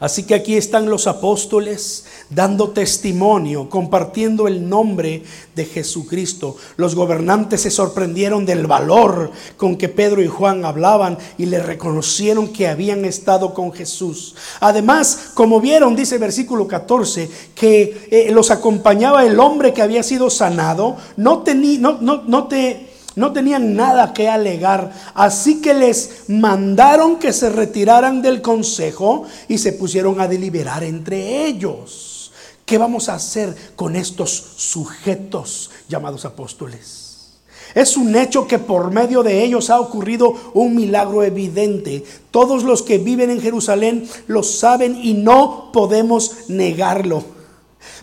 Así 0.00 0.22
que 0.22 0.34
aquí 0.34 0.56
están 0.56 0.88
los 0.88 1.06
apóstoles 1.06 2.06
dando 2.30 2.70
testimonio, 2.70 3.68
compartiendo 3.68 4.48
el 4.48 4.66
nombre 4.66 5.22
de 5.54 5.66
Jesucristo. 5.66 6.56
Los 6.76 6.94
gobernantes 6.94 7.60
se 7.60 7.70
sorprendieron 7.70 8.46
del 8.46 8.66
valor 8.66 9.30
con 9.58 9.76
que 9.76 9.90
Pedro 9.90 10.22
y 10.22 10.26
Juan 10.26 10.64
hablaban 10.64 11.18
y 11.36 11.44
le 11.46 11.60
reconocieron 11.60 12.48
que 12.48 12.66
habían 12.66 13.04
estado 13.04 13.52
con 13.52 13.72
Jesús. 13.72 14.34
Además, 14.60 15.32
como 15.34 15.60
vieron, 15.60 15.94
dice 15.94 16.14
el 16.14 16.22
versículo 16.22 16.66
14, 16.66 17.28
que 17.54 18.08
eh, 18.10 18.30
los 18.32 18.50
acompañaba 18.50 19.26
el 19.26 19.38
hombre 19.38 19.74
que 19.74 19.82
había 19.82 20.02
sido 20.02 20.30
sanado, 20.30 20.96
no, 21.18 21.44
no, 21.44 21.98
no, 22.00 22.22
no 22.26 22.48
te 22.48 22.89
no 23.20 23.32
tenían 23.32 23.76
nada 23.76 24.14
que 24.14 24.28
alegar, 24.28 24.90
así 25.14 25.60
que 25.60 25.74
les 25.74 26.24
mandaron 26.28 27.18
que 27.18 27.34
se 27.34 27.50
retiraran 27.50 28.22
del 28.22 28.40
consejo 28.40 29.24
y 29.46 29.58
se 29.58 29.74
pusieron 29.74 30.20
a 30.20 30.26
deliberar 30.26 30.82
entre 30.82 31.44
ellos. 31.44 32.32
¿Qué 32.64 32.78
vamos 32.78 33.10
a 33.10 33.14
hacer 33.16 33.54
con 33.76 33.94
estos 33.94 34.30
sujetos 34.56 35.70
llamados 35.86 36.24
apóstoles? 36.24 37.40
Es 37.74 37.98
un 37.98 38.16
hecho 38.16 38.46
que 38.48 38.58
por 38.58 38.90
medio 38.90 39.22
de 39.22 39.44
ellos 39.44 39.68
ha 39.68 39.80
ocurrido 39.80 40.34
un 40.54 40.74
milagro 40.74 41.22
evidente. 41.22 42.02
Todos 42.30 42.64
los 42.64 42.82
que 42.82 42.96
viven 42.96 43.30
en 43.30 43.42
Jerusalén 43.42 44.08
lo 44.28 44.42
saben 44.42 44.98
y 45.00 45.12
no 45.12 45.70
podemos 45.72 46.48
negarlo. 46.48 47.39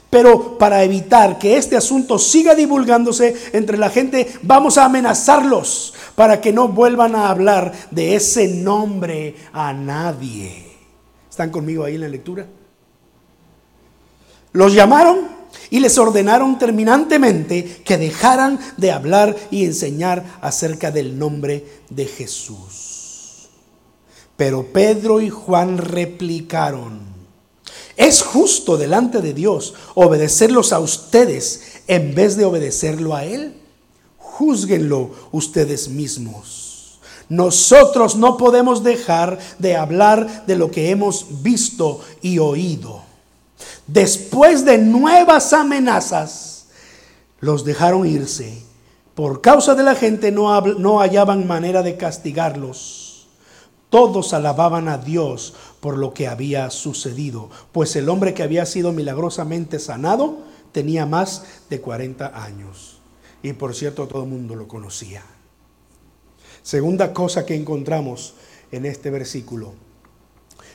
Pero 0.09 0.57
para 0.57 0.83
evitar 0.83 1.37
que 1.37 1.57
este 1.57 1.75
asunto 1.75 2.17
siga 2.17 2.55
divulgándose 2.55 3.35
entre 3.53 3.77
la 3.77 3.89
gente, 3.89 4.31
vamos 4.41 4.77
a 4.77 4.85
amenazarlos 4.85 5.93
para 6.15 6.39
que 6.39 6.53
no 6.53 6.69
vuelvan 6.69 7.15
a 7.15 7.29
hablar 7.29 7.73
de 7.91 8.15
ese 8.15 8.47
nombre 8.47 9.35
a 9.51 9.73
nadie. 9.73 10.65
¿Están 11.29 11.51
conmigo 11.51 11.83
ahí 11.83 11.95
en 11.95 12.01
la 12.01 12.07
lectura? 12.07 12.47
Los 14.53 14.73
llamaron 14.73 15.27
y 15.69 15.79
les 15.79 15.97
ordenaron 15.97 16.57
terminantemente 16.57 17.81
que 17.83 17.97
dejaran 17.97 18.59
de 18.77 18.91
hablar 18.91 19.35
y 19.51 19.65
enseñar 19.65 20.23
acerca 20.41 20.89
del 20.89 21.19
nombre 21.19 21.65
de 21.89 22.05
Jesús. 22.05 23.49
Pero 24.37 24.71
Pedro 24.71 25.19
y 25.19 25.29
Juan 25.29 25.77
replicaron, 25.77 27.16
es 27.97 28.21
justo 28.21 28.77
delante 28.77 29.21
de 29.21 29.33
Dios 29.33 29.73
obedecerlos 29.95 30.71
a 30.71 30.79
ustedes 30.79 31.81
en 31.87 32.13
vez 32.13 32.37
de 32.37 32.45
obedecerlo 32.45 33.15
a 33.15 33.25
Él. 33.25 33.55
Júzguenlo 34.17 35.09
ustedes 35.31 35.89
mismos. 35.89 36.99
Nosotros 37.27 38.15
no 38.15 38.37
podemos 38.37 38.83
dejar 38.83 39.39
de 39.57 39.75
hablar 39.75 40.45
de 40.45 40.55
lo 40.55 40.69
que 40.69 40.91
hemos 40.91 41.41
visto 41.41 41.99
y 42.21 42.37
oído. 42.37 43.01
Después 43.87 44.63
de 44.63 44.77
nuevas 44.77 45.51
amenazas, 45.51 46.67
los 47.39 47.65
dejaron 47.65 48.05
irse. 48.05 48.61
Por 49.15 49.41
causa 49.41 49.73
de 49.73 49.83
la 49.83 49.95
gente 49.95 50.31
no, 50.31 50.61
no 50.61 50.99
hallaban 50.99 51.47
manera 51.47 51.81
de 51.81 51.97
castigarlos. 51.97 53.06
Todos 53.89 54.33
alababan 54.33 54.89
a 54.89 54.97
Dios 54.97 55.53
por 55.79 55.97
lo 55.97 56.13
que 56.13 56.27
había 56.27 56.69
sucedido, 56.69 57.49
pues 57.71 57.95
el 57.95 58.09
hombre 58.09 58.33
que 58.33 58.43
había 58.43 58.65
sido 58.65 58.91
milagrosamente 58.91 59.79
sanado 59.79 60.39
tenía 60.73 61.05
más 61.05 61.45
de 61.69 61.79
40 61.79 62.43
años. 62.43 62.99
Y 63.41 63.53
por 63.53 63.73
cierto, 63.73 64.07
todo 64.07 64.23
el 64.23 64.29
mundo 64.29 64.55
lo 64.55 64.67
conocía. 64.67 65.23
Segunda 66.63 67.13
cosa 67.13 67.45
que 67.45 67.55
encontramos 67.55 68.33
en 68.71 68.85
este 68.85 69.09
versículo, 69.09 69.73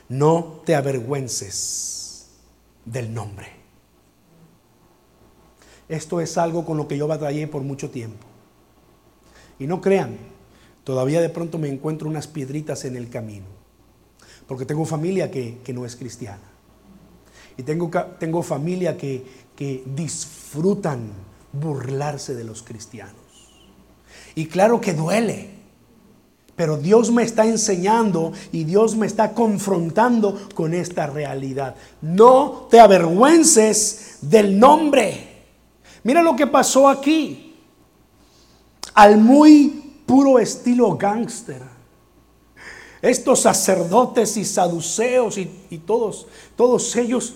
no 0.09 0.63
te 0.65 0.75
avergüences 0.75 2.29
del 2.87 3.13
nombre. 3.13 3.49
Esto 5.89 6.23
es 6.23 6.39
algo 6.39 6.65
con 6.65 6.79
lo 6.79 6.89
que 6.89 6.97
yo 6.97 7.07
batallé 7.07 7.47
por 7.47 7.61
mucho 7.63 7.91
tiempo. 7.91 8.27
Y 9.59 9.67
no 9.67 9.83
crean, 9.83 10.17
todavía 10.85 11.21
de 11.21 11.29
pronto 11.29 11.59
me 11.59 11.69
encuentro 11.69 12.09
unas 12.09 12.27
piedritas 12.27 12.85
en 12.85 12.97
el 12.97 13.09
camino, 13.09 13.47
porque 14.47 14.67
tengo 14.67 14.85
familia 14.85 15.31
que, 15.31 15.61
no 15.73 15.85
es 15.85 15.97
cristiana. 15.97 16.43
Y 17.57 17.63
tengo, 17.63 17.91
tengo 18.19 18.43
familia 18.43 18.97
que, 18.97 19.25
que 19.55 19.83
disfrutan 19.95 21.11
burlarse 21.53 22.35
de 22.35 22.45
los 22.45 22.63
cristianos. 22.63 23.17
Y 24.35 24.47
claro 24.47 24.81
que 24.81 24.95
duele. 24.95 25.51
Pero 26.57 26.77
Dios 26.77 27.11
me 27.11 27.23
está 27.23 27.47
enseñando 27.47 28.33
y 28.53 28.65
Dios 28.65 28.95
me 28.95 29.07
está 29.07 29.33
confrontando 29.33 30.49
con 30.55 30.75
esta 30.75 31.07
realidad. 31.07 31.77
No 32.03 32.69
te 32.71 32.79
avergüences 32.79 34.19
del 34.21 34.59
nombre. 34.59 35.33
Mira 36.05 36.23
lo 36.23 36.37
que 36.37 36.47
pasó 36.47 36.89
aquí. 36.89 37.57
Al 38.95 39.17
muy 39.17 39.82
puro 40.07 40.39
estilo 40.39 40.97
gángster. 40.97 41.63
Estos 43.01 43.41
sacerdotes 43.41 44.37
y 44.37 44.45
saduceos 44.45 45.37
y, 45.39 45.51
y 45.71 45.79
todos, 45.79 46.29
todos 46.57 46.95
ellos 46.97 47.35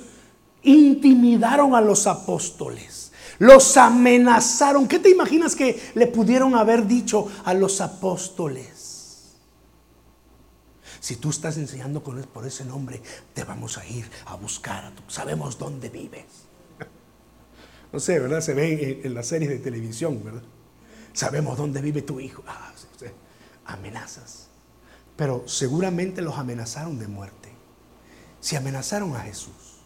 intimidaron 0.63 1.75
a 1.75 1.81
los 1.81 2.07
apóstoles. 2.07 3.13
Los 3.39 3.77
amenazaron. 3.77 4.89
¿Qué 4.89 4.99
te 4.99 5.11
imaginas 5.11 5.55
que 5.55 5.81
le 5.95 6.07
pudieron 6.07 6.55
haber 6.55 6.87
dicho 6.87 7.29
a 7.45 7.55
los 7.55 7.81
apóstoles? 7.81 8.87
Si 11.01 11.17
tú 11.17 11.31
estás 11.31 11.57
enseñando 11.57 12.03
con 12.03 12.21
por 12.25 12.47
ese 12.47 12.65
nombre, 12.65 13.01
te 13.33 13.45
vamos 13.45 13.79
a 13.79 13.87
ir 13.87 14.11
a 14.25 14.35
buscar. 14.35 14.93
Sabemos 15.09 15.59
dónde 15.59 15.89
vives. 15.89 16.25
No 17.93 18.01
sé, 18.01 18.19
¿verdad? 18.19 18.41
Se 18.41 18.53
ve 18.53 19.01
en, 19.05 19.15
las 19.15 19.29
series 19.29 19.49
de 19.49 19.59
televisión, 19.59 20.21
¿verdad? 20.23 20.43
Sabemos 21.17 21.57
dónde 21.57 21.81
vive 21.81 22.03
tu 22.03 22.21
hijo. 22.21 22.43
Ah, 22.47 22.73
amenazas. 23.65 24.49
Pero 25.17 25.45
seguramente 25.47 26.21
los 26.21 26.37
amenazaron 26.37 26.99
de 26.99 27.09
muerte. 27.09 27.49
Si 28.39 28.55
amenazaron 28.55 29.17
a 29.17 29.21
Jesús 29.21 29.81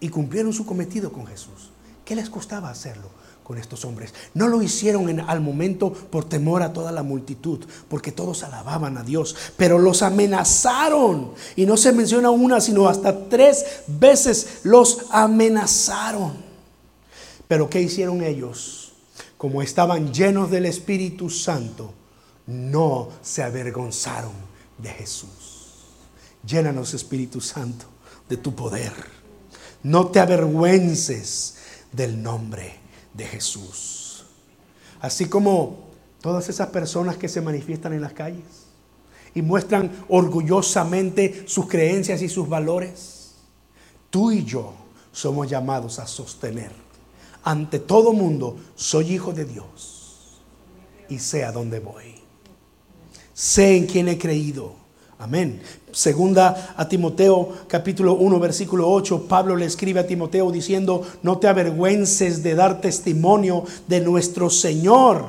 y 0.00 0.10
cumplieron 0.10 0.52
su 0.52 0.66
cometido 0.66 1.10
con 1.12 1.26
Jesús, 1.26 1.70
¿qué 2.04 2.14
les 2.14 2.28
costaba 2.28 2.68
hacerlo? 2.68 3.08
con 3.42 3.56
estos 3.56 3.86
hombres. 3.86 4.12
No 4.34 4.46
lo 4.46 4.60
hicieron 4.60 5.08
en, 5.08 5.20
al 5.20 5.40
momento 5.40 5.90
por 5.90 6.28
temor 6.28 6.62
a 6.62 6.74
toda 6.74 6.92
la 6.92 7.02
multitud, 7.02 7.64
porque 7.88 8.12
todos 8.12 8.42
alababan 8.42 8.98
a 8.98 9.02
Dios, 9.02 9.34
pero 9.56 9.78
los 9.78 10.02
amenazaron. 10.02 11.32
Y 11.56 11.64
no 11.64 11.78
se 11.78 11.92
menciona 11.92 12.28
una, 12.28 12.60
sino 12.60 12.90
hasta 12.90 13.30
tres 13.30 13.64
veces 13.86 14.60
los 14.64 15.06
amenazaron. 15.12 16.34
Pero 17.48 17.70
¿qué 17.70 17.80
hicieron 17.80 18.22
ellos? 18.22 18.87
Como 19.38 19.62
estaban 19.62 20.12
llenos 20.12 20.50
del 20.50 20.66
Espíritu 20.66 21.30
Santo, 21.30 21.94
no 22.48 23.08
se 23.22 23.44
avergonzaron 23.44 24.32
de 24.78 24.90
Jesús. 24.90 25.84
Llénanos, 26.44 26.92
Espíritu 26.92 27.40
Santo, 27.40 27.86
de 28.28 28.36
tu 28.36 28.54
poder. 28.54 28.92
No 29.84 30.08
te 30.08 30.18
avergüences 30.18 31.56
del 31.92 32.20
nombre 32.20 32.74
de 33.14 33.26
Jesús. 33.26 34.24
Así 35.00 35.26
como 35.26 35.88
todas 36.20 36.48
esas 36.48 36.70
personas 36.70 37.16
que 37.16 37.28
se 37.28 37.40
manifiestan 37.40 37.92
en 37.92 38.00
las 38.00 38.14
calles 38.14 38.66
y 39.36 39.42
muestran 39.42 40.04
orgullosamente 40.08 41.44
sus 41.46 41.68
creencias 41.68 42.22
y 42.22 42.28
sus 42.28 42.48
valores, 42.48 43.34
tú 44.10 44.32
y 44.32 44.44
yo 44.44 44.74
somos 45.12 45.48
llamados 45.48 46.00
a 46.00 46.08
sostener 46.08 46.87
ante 47.42 47.78
todo 47.78 48.12
mundo, 48.12 48.56
soy 48.74 49.14
hijo 49.14 49.32
de 49.32 49.44
Dios 49.44 50.40
y 51.08 51.18
sé 51.18 51.44
a 51.44 51.52
dónde 51.52 51.80
voy. 51.80 52.14
Sé 53.32 53.76
en 53.76 53.86
quién 53.86 54.08
he 54.08 54.18
creído 54.18 54.78
Amén. 55.20 55.60
Segunda 55.90 56.74
a 56.76 56.88
Timoteo 56.88 57.48
capítulo 57.66 58.14
1 58.14 58.38
versículo 58.38 58.88
8, 58.88 59.26
Pablo 59.28 59.56
le 59.56 59.66
escribe 59.66 59.98
a 59.98 60.06
Timoteo 60.06 60.52
diciendo, 60.52 61.02
no 61.24 61.38
te 61.38 61.48
avergüences 61.48 62.44
de 62.44 62.54
dar 62.54 62.80
testimonio 62.80 63.64
de 63.88 64.00
nuestro 64.00 64.48
Señor, 64.48 65.24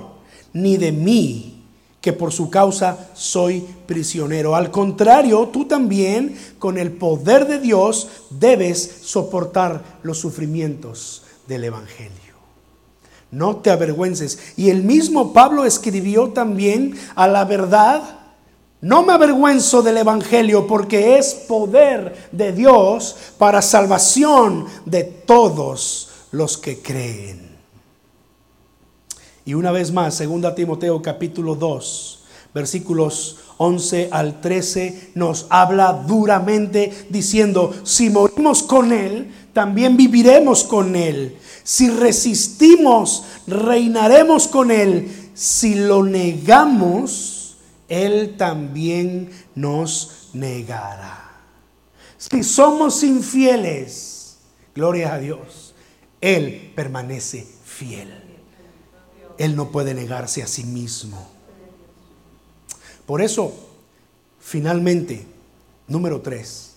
ni 0.54 0.78
de 0.78 0.91
mí, 0.91 1.63
que 2.02 2.13
por 2.13 2.32
su 2.32 2.52
causa 2.52 3.10
soy 3.15 3.65
prisionero. 3.88 4.56
Al 4.56 4.69
contrario, 4.69 5.50
tú 5.52 5.65
también, 5.65 6.38
con 6.60 6.78
el 6.78 6.91
poder 6.91 7.48
de 7.48 7.60
Dios, 7.60 8.10
debes 8.30 9.00
soportar 9.02 9.98
los 10.04 10.19
sufrimientos 10.19 11.24
del 11.49 11.65
Evangelio. 11.65 12.35
No 13.31 13.57
te 13.57 13.71
avergüences. 13.71 14.53
Y 14.55 14.69
el 14.69 14.83
mismo 14.83 15.33
Pablo 15.33 15.65
escribió 15.65 16.29
también 16.29 16.97
a 17.15 17.27
la 17.27 17.43
verdad 17.43 18.19
no 18.81 19.03
me 19.03 19.12
avergüenzo 19.12 19.81
del 19.81 19.97
Evangelio 19.97 20.65
porque 20.65 21.17
es 21.17 21.33
poder 21.33 22.29
de 22.31 22.53
Dios 22.53 23.15
para 23.38 23.62
salvación 23.62 24.67
de 24.85 25.03
todos 25.03 26.09
los 26.31 26.57
que 26.57 26.81
creen. 26.81 27.57
Y 29.43 29.53
una 29.53 29.71
vez 29.71 29.91
más, 29.91 30.17
2 30.25 30.55
Timoteo 30.55 31.01
capítulo 31.01 31.55
2, 31.55 32.23
versículos 32.53 33.38
11 33.57 34.09
al 34.13 34.39
13, 34.39 35.12
nos 35.15 35.47
habla 35.49 35.91
duramente 36.07 37.07
diciendo, 37.09 37.73
si 37.83 38.09
morimos 38.09 38.63
con 38.63 38.93
Él, 38.93 39.29
también 39.53 39.97
viviremos 39.97 40.63
con 40.63 40.95
Él. 40.95 41.38
Si 41.63 41.89
resistimos, 41.89 43.23
reinaremos 43.47 44.47
con 44.47 44.71
Él. 44.71 45.31
Si 45.33 45.75
lo 45.75 46.03
negamos, 46.03 47.39
él 47.89 48.38
también 48.38 49.31
nos 49.55 50.29
negará. 50.33 51.41
Si 52.17 52.43
somos 52.43 53.03
infieles, 53.03 54.38
gloria 54.75 55.13
a 55.13 55.17
Dios, 55.17 55.73
Él 56.21 56.71
permanece 56.75 57.47
fiel. 57.65 58.13
Él 59.39 59.55
no 59.55 59.71
puede 59.71 59.93
negarse 59.95 60.43
a 60.43 60.47
sí 60.47 60.63
mismo. 60.65 61.27
Por 63.05 63.21
eso, 63.21 63.53
finalmente, 64.39 65.25
número 65.88 66.21
tres, 66.21 66.75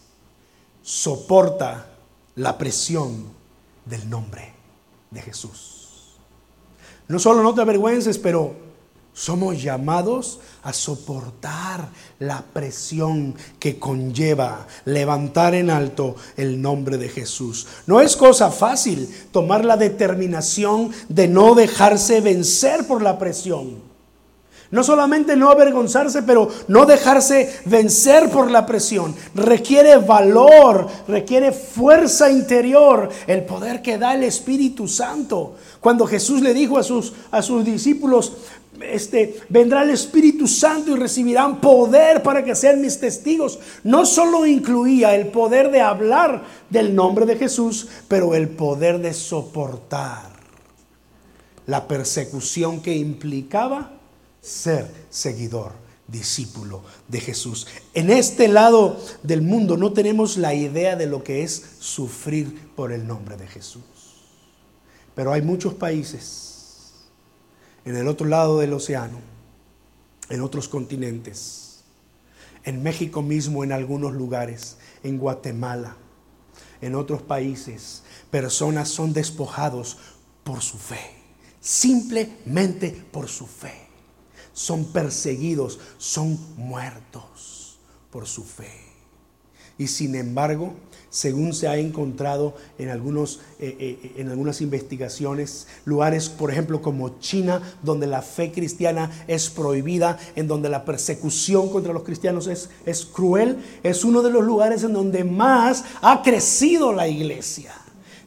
soporta 0.82 1.91
la 2.37 2.57
presión 2.59 3.27
del 3.85 4.09
nombre 4.09 4.55
de 5.11 5.23
Jesús. 5.23 6.16
No 7.09 7.18
solo 7.18 7.42
no 7.42 7.55
te 7.55 7.61
avergüences, 7.61 8.18
pero 8.18 8.55
somos 9.12 9.62
llamados 9.62 10.40
a 10.62 10.73
soportar 10.73 11.90
la 12.18 12.42
presión 12.53 13.35
que 13.59 13.79
conlleva 13.79 14.66
levantar 14.87 15.55
en 15.55 15.68
alto 15.68 16.16
el 16.37 16.62
nombre 16.62 16.97
de 16.97 17.11
Jesús. 17.11 17.66
No 17.87 18.01
es 18.01 18.16
cosa 18.16 18.51
fácil 18.51 19.09
tomar 19.31 19.64
la 19.64 19.77
determinación 19.77 20.90
de 21.09 21.29
no 21.29 21.55
dejarse 21.55 22.23
vencer 22.23 22.87
por 22.87 23.03
la 23.03 23.18
presión. 23.18 23.91
No 24.72 24.82
solamente 24.82 25.37
no 25.37 25.50
avergonzarse, 25.50 26.22
pero 26.22 26.48
no 26.66 26.87
dejarse 26.87 27.61
vencer 27.66 28.30
por 28.30 28.50
la 28.50 28.64
presión. 28.64 29.14
Requiere 29.35 29.98
valor, 29.98 30.88
requiere 31.06 31.52
fuerza 31.52 32.30
interior, 32.30 33.11
el 33.26 33.44
poder 33.44 33.82
que 33.82 33.98
da 33.98 34.14
el 34.14 34.24
Espíritu 34.24 34.88
Santo. 34.88 35.56
Cuando 35.78 36.06
Jesús 36.06 36.40
le 36.40 36.54
dijo 36.54 36.78
a 36.78 36.82
sus, 36.82 37.12
a 37.30 37.42
sus 37.42 37.66
discípulos, 37.66 38.32
este, 38.80 39.40
vendrá 39.50 39.82
el 39.82 39.90
Espíritu 39.90 40.48
Santo 40.48 40.92
y 40.92 40.96
recibirán 40.96 41.61
poder 41.61 42.22
para 42.22 42.42
que 42.42 42.54
sean 42.54 42.80
mis 42.80 42.98
testigos. 42.98 43.58
No 43.85 44.06
solo 44.06 44.46
incluía 44.46 45.14
el 45.14 45.26
poder 45.26 45.70
de 45.70 45.82
hablar 45.82 46.44
del 46.70 46.94
nombre 46.94 47.26
de 47.26 47.37
Jesús, 47.37 47.88
pero 48.08 48.35
el 48.35 48.48
poder 48.48 49.00
de 49.00 49.12
soportar 49.12 50.32
la 51.66 51.87
persecución 51.87 52.80
que 52.80 52.96
implicaba 52.96 54.02
ser 54.42 54.90
seguidor, 55.09 55.72
discípulo 56.09 56.83
de 57.09 57.20
Jesús. 57.20 57.68
En 57.94 58.11
este 58.11 58.48
lado 58.48 59.00
del 59.22 59.40
mundo 59.40 59.76
no 59.76 59.92
tenemos 59.92 60.37
la 60.37 60.52
idea 60.52 60.96
de 60.96 61.07
lo 61.07 61.22
que 61.22 61.42
es 61.42 61.64
sufrir 61.78 62.70
por 62.74 62.92
el 62.92 63.07
nombre 63.07 63.37
de 63.37 63.46
Jesús. 63.46 63.83
Pero 65.14 65.33
hay 65.33 65.42
muchos 65.42 65.74
países 65.74 66.94
en 67.85 67.96
el 67.96 68.09
otro 68.09 68.26
lado 68.26 68.59
del 68.59 68.72
océano, 68.72 69.20
en 70.28 70.40
otros 70.40 70.68
continentes, 70.68 71.85
en 72.64 72.83
México 72.83 73.22
mismo, 73.22 73.64
en 73.64 73.72
algunos 73.72 74.12
lugares, 74.12 74.76
en 75.02 75.18
Guatemala, 75.18 75.96
en 76.81 76.94
otros 76.94 77.22
países, 77.22 78.02
personas 78.31 78.88
son 78.88 79.12
despojados 79.12 79.98
por 80.42 80.62
su 80.62 80.78
fe, 80.78 81.00
simplemente 81.61 82.90
por 83.11 83.28
su 83.28 83.46
fe 83.46 83.82
son 84.53 84.85
perseguidos, 84.87 85.79
son 85.99 86.38
muertos 86.57 87.79
por 88.11 88.27
su 88.27 88.45
fe. 88.45 88.71
Y 89.79 89.87
sin 89.87 90.15
embargo, 90.15 90.75
según 91.12 91.53
se 91.53 91.69
ha 91.69 91.77
encontrado 91.77 92.55
en, 92.79 92.88
algunos, 92.88 93.41
eh, 93.59 93.77
eh, 93.79 94.12
en 94.17 94.31
algunas 94.31 94.61
investigaciones, 94.61 95.67
lugares, 95.85 96.29
por 96.29 96.51
ejemplo, 96.51 96.81
como 96.81 97.19
China, 97.21 97.61
donde 97.83 98.07
la 98.07 98.23
fe 98.23 98.51
cristiana 98.51 99.11
es 99.27 99.51
prohibida, 99.51 100.19
en 100.37 100.49
donde 100.49 100.69
la 100.71 100.85
persecución 100.85 101.69
contra 101.69 101.93
los 101.93 102.03
cristianos 102.03 102.47
es, 102.47 102.71
es 102.87 103.05
cruel, 103.05 103.59
es 103.83 104.05
uno 104.05 104.23
de 104.23 104.31
los 104.31 104.43
lugares 104.43 104.85
en 104.85 104.95
donde 104.95 105.25
más 105.25 105.85
ha 106.01 106.23
crecido 106.23 106.93
la 106.93 107.09
iglesia. 107.09 107.75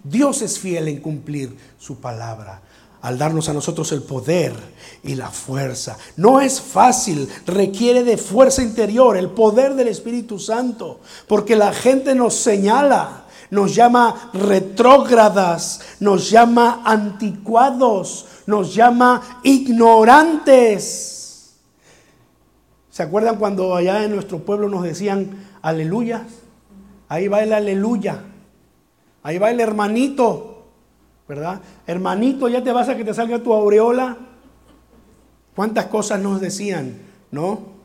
Dios 0.04 0.44
es 0.44 0.60
fiel 0.60 0.88
en 0.88 1.02
cumplir 1.02 1.58
su 1.80 2.00
palabra 2.00 2.62
al 3.06 3.20
darnos 3.20 3.48
a 3.50 3.54
nosotros 3.54 3.92
el 3.92 4.02
poder 4.02 4.56
y 5.04 5.14
la 5.14 5.30
fuerza. 5.30 5.96
No 6.18 6.42
es 6.42 6.60
fácil, 6.60 7.30
requiere 7.46 8.04
de 8.04 8.18
fuerza 8.18 8.64
interior, 8.64 9.16
el 9.16 9.30
poder 9.30 9.76
del 9.76 9.90
Espíritu 9.90 10.40
Santo, 10.40 11.02
porque 11.28 11.56
la 11.56 11.72
gente 11.72 12.16
nos 12.16 12.34
señala, 12.34 13.26
nos 13.52 13.76
llama 13.76 14.32
retrógradas, 14.34 15.82
nos 16.00 16.32
llama 16.32 16.82
anticuados, 16.84 18.26
nos 18.48 18.74
llama 18.74 19.40
ignorantes. 19.44 21.14
¿Se 22.90 23.04
acuerdan 23.04 23.36
cuando 23.36 23.76
allá 23.76 24.04
en 24.04 24.14
nuestro 24.16 24.40
pueblo 24.40 24.68
nos 24.68 24.82
decían 24.82 25.46
aleluya? 25.62 26.26
Ahí 27.08 27.28
va 27.28 27.44
el 27.44 27.54
aleluya. 27.54 28.24
Ahí 29.22 29.38
va 29.38 29.52
el 29.52 29.60
hermanito. 29.60 30.55
¿Verdad? 31.28 31.62
Hermanito, 31.88 32.48
ya 32.48 32.64
te 32.64 32.72
vas 32.72 32.90
a 32.90 32.96
que 32.96 33.04
te 33.04 33.14
salga 33.14 33.40
tu 33.40 33.54
aureola. 33.54 34.18
¿Cuántas 35.56 35.86
cosas 35.86 36.20
nos 36.22 36.42
decían, 36.42 37.00
no? 37.32 37.76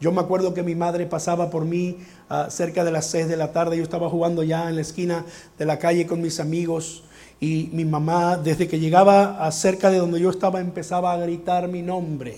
Yo 0.00 0.12
me 0.12 0.20
acuerdo 0.20 0.54
que 0.54 0.62
mi 0.62 0.74
madre 0.74 1.06
pasaba 1.06 1.50
por 1.50 1.66
mí 1.66 1.98
ah, 2.30 2.46
cerca 2.48 2.84
de 2.84 2.90
las 2.90 3.06
6 3.06 3.28
de 3.28 3.36
la 3.36 3.52
tarde. 3.52 3.76
Yo 3.76 3.82
estaba 3.82 4.08
jugando 4.08 4.42
ya 4.42 4.68
en 4.68 4.76
la 4.76 4.80
esquina 4.80 5.26
de 5.58 5.66
la 5.66 5.78
calle 5.78 6.06
con 6.06 6.22
mis 6.22 6.40
amigos. 6.40 7.04
Y 7.38 7.68
mi 7.72 7.84
mamá, 7.84 8.36
desde 8.36 8.66
que 8.66 8.78
llegaba 8.78 9.46
a 9.46 9.52
cerca 9.52 9.90
de 9.90 9.98
donde 9.98 10.20
yo 10.20 10.30
estaba, 10.30 10.60
empezaba 10.60 11.12
a 11.12 11.18
gritar 11.18 11.68
mi 11.68 11.82
nombre. 11.82 12.36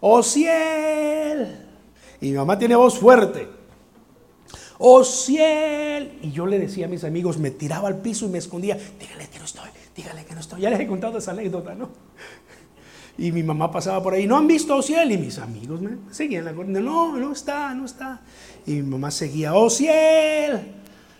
¡Oh 0.00 0.22
ciel! 0.22 1.64
Y 2.20 2.30
mi 2.30 2.36
mamá 2.36 2.58
tiene 2.58 2.76
voz 2.76 2.98
fuerte. 2.98 3.55
¡Oh 4.78 5.04
ciel! 5.04 6.18
Y 6.22 6.32
yo 6.32 6.46
le 6.46 6.58
decía 6.58 6.86
a 6.86 6.88
mis 6.88 7.04
amigos, 7.04 7.38
me 7.38 7.50
tiraba 7.50 7.88
al 7.88 7.98
piso 7.98 8.26
y 8.26 8.28
me 8.28 8.38
escondía. 8.38 8.76
Dígale 8.98 9.28
que 9.28 9.38
no 9.38 9.44
estoy, 9.44 9.70
dígale 9.94 10.24
que 10.24 10.34
no 10.34 10.40
estoy. 10.40 10.60
Ya 10.60 10.70
les 10.70 10.80
he 10.80 10.86
contado 10.86 11.18
esa 11.18 11.30
anécdota, 11.30 11.74
¿no? 11.74 11.88
Y 13.18 13.32
mi 13.32 13.42
mamá 13.42 13.70
pasaba 13.70 14.02
por 14.02 14.12
ahí, 14.12 14.26
¿no 14.26 14.36
han 14.36 14.46
visto 14.46 14.76
oh 14.76 14.82
ciel? 14.82 15.10
Y 15.10 15.16
mis 15.16 15.38
amigos 15.38 15.80
me 15.80 15.96
seguían 16.10 16.44
la 16.44 16.52
corriente, 16.52 16.80
no, 16.80 17.16
no 17.16 17.32
está, 17.32 17.72
no 17.74 17.86
está. 17.86 18.20
Y 18.66 18.72
mi 18.72 18.82
mamá 18.82 19.10
seguía, 19.10 19.54
¡oh 19.54 19.70
ciel! 19.70 20.74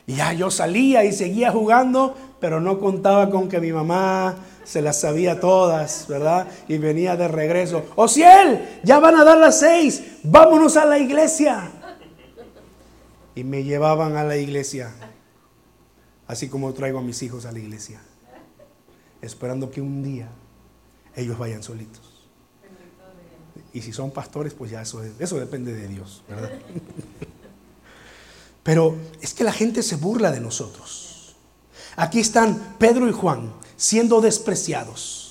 Y 0.06 0.16
ya 0.16 0.34
yo 0.34 0.50
salía 0.50 1.04
y 1.04 1.12
seguía 1.12 1.50
jugando, 1.50 2.14
pero 2.38 2.60
no 2.60 2.78
contaba 2.78 3.30
con 3.30 3.48
que 3.48 3.60
mi 3.60 3.72
mamá 3.72 4.36
se 4.62 4.82
las 4.82 5.00
sabía 5.00 5.40
todas, 5.40 6.06
¿verdad? 6.06 6.46
Y 6.68 6.76
venía 6.76 7.16
de 7.16 7.28
regreso, 7.28 7.86
¡oh 7.96 8.08
ciel! 8.08 8.80
Ya 8.84 9.00
van 9.00 9.16
a 9.16 9.24
dar 9.24 9.38
las 9.38 9.58
seis, 9.58 10.18
vámonos 10.22 10.76
a 10.76 10.84
la 10.84 10.98
iglesia 10.98 11.70
y 13.36 13.44
me 13.44 13.62
llevaban 13.62 14.16
a 14.16 14.24
la 14.24 14.38
iglesia, 14.38 14.92
así 16.26 16.48
como 16.48 16.72
traigo 16.72 16.98
a 16.98 17.02
mis 17.02 17.22
hijos 17.22 17.44
a 17.44 17.52
la 17.52 17.58
iglesia, 17.58 18.00
esperando 19.20 19.70
que 19.70 19.82
un 19.82 20.02
día 20.02 20.30
ellos 21.14 21.38
vayan 21.38 21.62
solitos. 21.62 22.28
Y 23.74 23.82
si 23.82 23.92
son 23.92 24.10
pastores, 24.10 24.54
pues 24.54 24.70
ya 24.70 24.80
eso, 24.80 25.04
eso 25.18 25.38
depende 25.38 25.74
de 25.74 25.86
Dios, 25.86 26.24
¿verdad? 26.28 26.50
Pero 28.62 28.96
es 29.20 29.34
que 29.34 29.44
la 29.44 29.52
gente 29.52 29.82
se 29.82 29.96
burla 29.96 30.32
de 30.32 30.40
nosotros. 30.40 31.36
Aquí 31.94 32.20
están 32.20 32.76
Pedro 32.78 33.06
y 33.06 33.12
Juan 33.12 33.52
siendo 33.76 34.22
despreciados. 34.22 35.25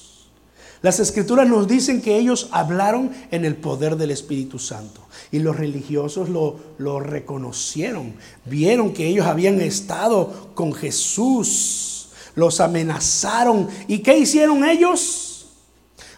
Las 0.86 1.00
escrituras 1.00 1.48
nos 1.48 1.68
dicen 1.68 2.00
que 2.00 2.16
ellos 2.16 2.48
hablaron 2.52 3.10
en 3.32 3.44
el 3.44 3.56
poder 3.56 3.98
del 3.98 4.12
Espíritu 4.12 4.60
Santo. 4.60 5.02
Y 5.32 5.40
los 5.40 5.56
religiosos 5.56 6.30
lo, 6.30 6.58
lo 6.78 7.00
reconocieron, 7.00 8.14
vieron 8.46 8.94
que 8.94 9.08
ellos 9.08 9.26
habían 9.26 9.60
estado 9.62 10.52
con 10.54 10.74
Jesús, 10.74 12.10
los 12.36 12.60
amenazaron. 12.60 13.68
¿Y 13.88 14.04
qué 14.04 14.16
hicieron 14.16 14.64
ellos? 14.64 15.48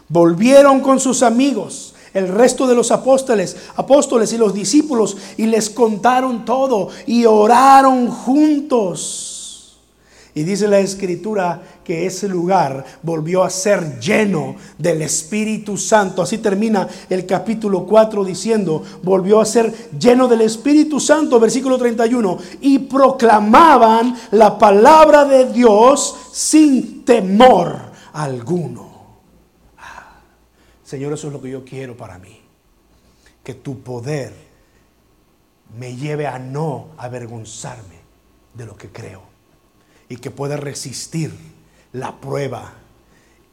Volvieron 0.06 0.80
con 0.80 1.00
sus 1.00 1.22
amigos, 1.22 1.94
el 2.12 2.28
resto 2.28 2.66
de 2.66 2.74
los 2.74 2.90
apóstoles, 2.90 3.56
apóstoles 3.74 4.34
y 4.34 4.36
los 4.36 4.52
discípulos 4.52 5.16
y 5.38 5.46
les 5.46 5.70
contaron 5.70 6.44
todo 6.44 6.90
y 7.06 7.24
oraron 7.24 8.08
juntos. 8.08 9.27
Y 10.38 10.44
dice 10.44 10.68
la 10.68 10.78
escritura 10.78 11.60
que 11.82 12.06
ese 12.06 12.28
lugar 12.28 12.84
volvió 13.02 13.42
a 13.42 13.50
ser 13.50 13.98
lleno 13.98 14.54
del 14.78 15.02
Espíritu 15.02 15.76
Santo. 15.76 16.22
Así 16.22 16.38
termina 16.38 16.86
el 17.10 17.26
capítulo 17.26 17.84
4 17.84 18.24
diciendo, 18.24 18.84
volvió 19.02 19.40
a 19.40 19.44
ser 19.44 19.90
lleno 19.98 20.28
del 20.28 20.42
Espíritu 20.42 21.00
Santo, 21.00 21.40
versículo 21.40 21.76
31, 21.76 22.38
y 22.60 22.78
proclamaban 22.78 24.16
la 24.30 24.56
palabra 24.56 25.24
de 25.24 25.52
Dios 25.52 26.16
sin 26.30 27.04
temor 27.04 27.76
alguno. 28.12 28.90
Ah, 29.76 30.20
Señor, 30.84 31.14
eso 31.14 31.26
es 31.26 31.32
lo 31.32 31.42
que 31.42 31.50
yo 31.50 31.64
quiero 31.64 31.96
para 31.96 32.16
mí. 32.20 32.40
Que 33.42 33.54
tu 33.54 33.80
poder 33.80 34.32
me 35.76 35.96
lleve 35.96 36.28
a 36.28 36.38
no 36.38 36.90
avergonzarme 36.96 37.98
de 38.54 38.66
lo 38.66 38.76
que 38.76 38.90
creo 38.90 39.27
y 40.08 40.16
que 40.16 40.30
pueda 40.30 40.56
resistir 40.56 41.32
la 41.92 42.20
prueba 42.20 42.74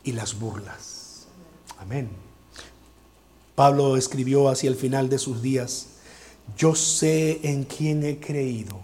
y 0.03 0.11
las 0.13 0.39
burlas. 0.39 1.27
Amén. 1.79 2.09
Pablo 3.55 3.97
escribió 3.97 4.49
hacia 4.49 4.69
el 4.69 4.75
final 4.75 5.09
de 5.09 5.17
sus 5.17 5.41
días, 5.41 5.87
yo 6.57 6.75
sé 6.75 7.39
en 7.43 7.63
quién 7.63 8.03
he 8.03 8.19
creído 8.19 8.79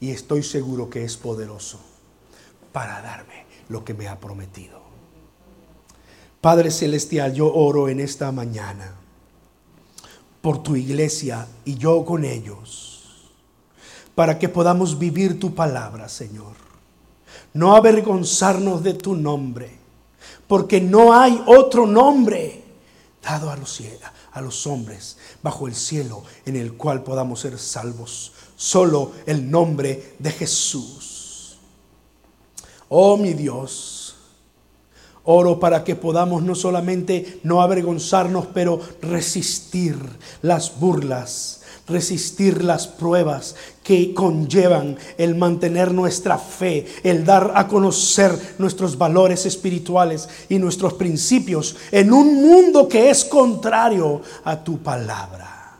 y 0.00 0.10
estoy 0.10 0.42
seguro 0.42 0.90
que 0.90 1.04
es 1.04 1.16
poderoso 1.16 1.80
para 2.72 3.02
darme 3.02 3.44
lo 3.68 3.84
que 3.84 3.94
me 3.94 4.08
ha 4.08 4.20
prometido. 4.20 4.82
Padre 6.40 6.70
Celestial, 6.70 7.32
yo 7.34 7.52
oro 7.52 7.88
en 7.88 8.00
esta 8.00 8.30
mañana 8.30 8.94
por 10.42 10.62
tu 10.62 10.76
iglesia 10.76 11.48
y 11.64 11.76
yo 11.76 12.04
con 12.04 12.24
ellos, 12.24 12.93
para 14.14 14.38
que 14.38 14.48
podamos 14.48 14.98
vivir 14.98 15.38
tu 15.38 15.54
palabra, 15.54 16.08
Señor 16.08 16.64
no 17.54 17.76
avergonzarnos 17.76 18.82
de 18.82 18.94
tu 18.94 19.14
nombre, 19.14 19.70
porque 20.46 20.80
no 20.80 21.14
hay 21.14 21.40
otro 21.46 21.86
nombre 21.86 22.62
dado 23.22 23.50
a 23.50 23.56
los, 23.56 23.80
a 24.32 24.40
los 24.40 24.66
hombres 24.66 25.16
bajo 25.42 25.66
el 25.66 25.74
cielo 25.74 26.24
en 26.44 26.56
el 26.56 26.74
cual 26.74 27.02
podamos 27.02 27.40
ser 27.40 27.58
salvos. 27.58 28.32
Solo 28.56 29.12
el 29.26 29.50
nombre 29.50 30.14
de 30.18 30.30
Jesús. 30.30 31.56
Oh 32.88 33.16
mi 33.16 33.32
Dios, 33.32 34.16
oro 35.24 35.58
para 35.58 35.84
que 35.84 35.96
podamos 35.96 36.42
no 36.42 36.54
solamente 36.54 37.40
no 37.44 37.62
avergonzarnos, 37.62 38.46
pero 38.52 38.80
resistir 39.00 39.96
las 40.42 40.78
burlas 40.78 41.62
resistir 41.86 42.64
las 42.64 42.86
pruebas 42.86 43.54
que 43.82 44.14
conllevan 44.14 44.96
el 45.18 45.34
mantener 45.34 45.92
nuestra 45.92 46.38
fe, 46.38 46.86
el 47.02 47.24
dar 47.24 47.52
a 47.54 47.68
conocer 47.68 48.56
nuestros 48.58 48.96
valores 48.96 49.44
espirituales 49.46 50.28
y 50.48 50.58
nuestros 50.58 50.94
principios 50.94 51.76
en 51.90 52.12
un 52.12 52.42
mundo 52.42 52.88
que 52.88 53.10
es 53.10 53.24
contrario 53.24 54.22
a 54.44 54.62
tu 54.64 54.78
palabra. 54.78 55.78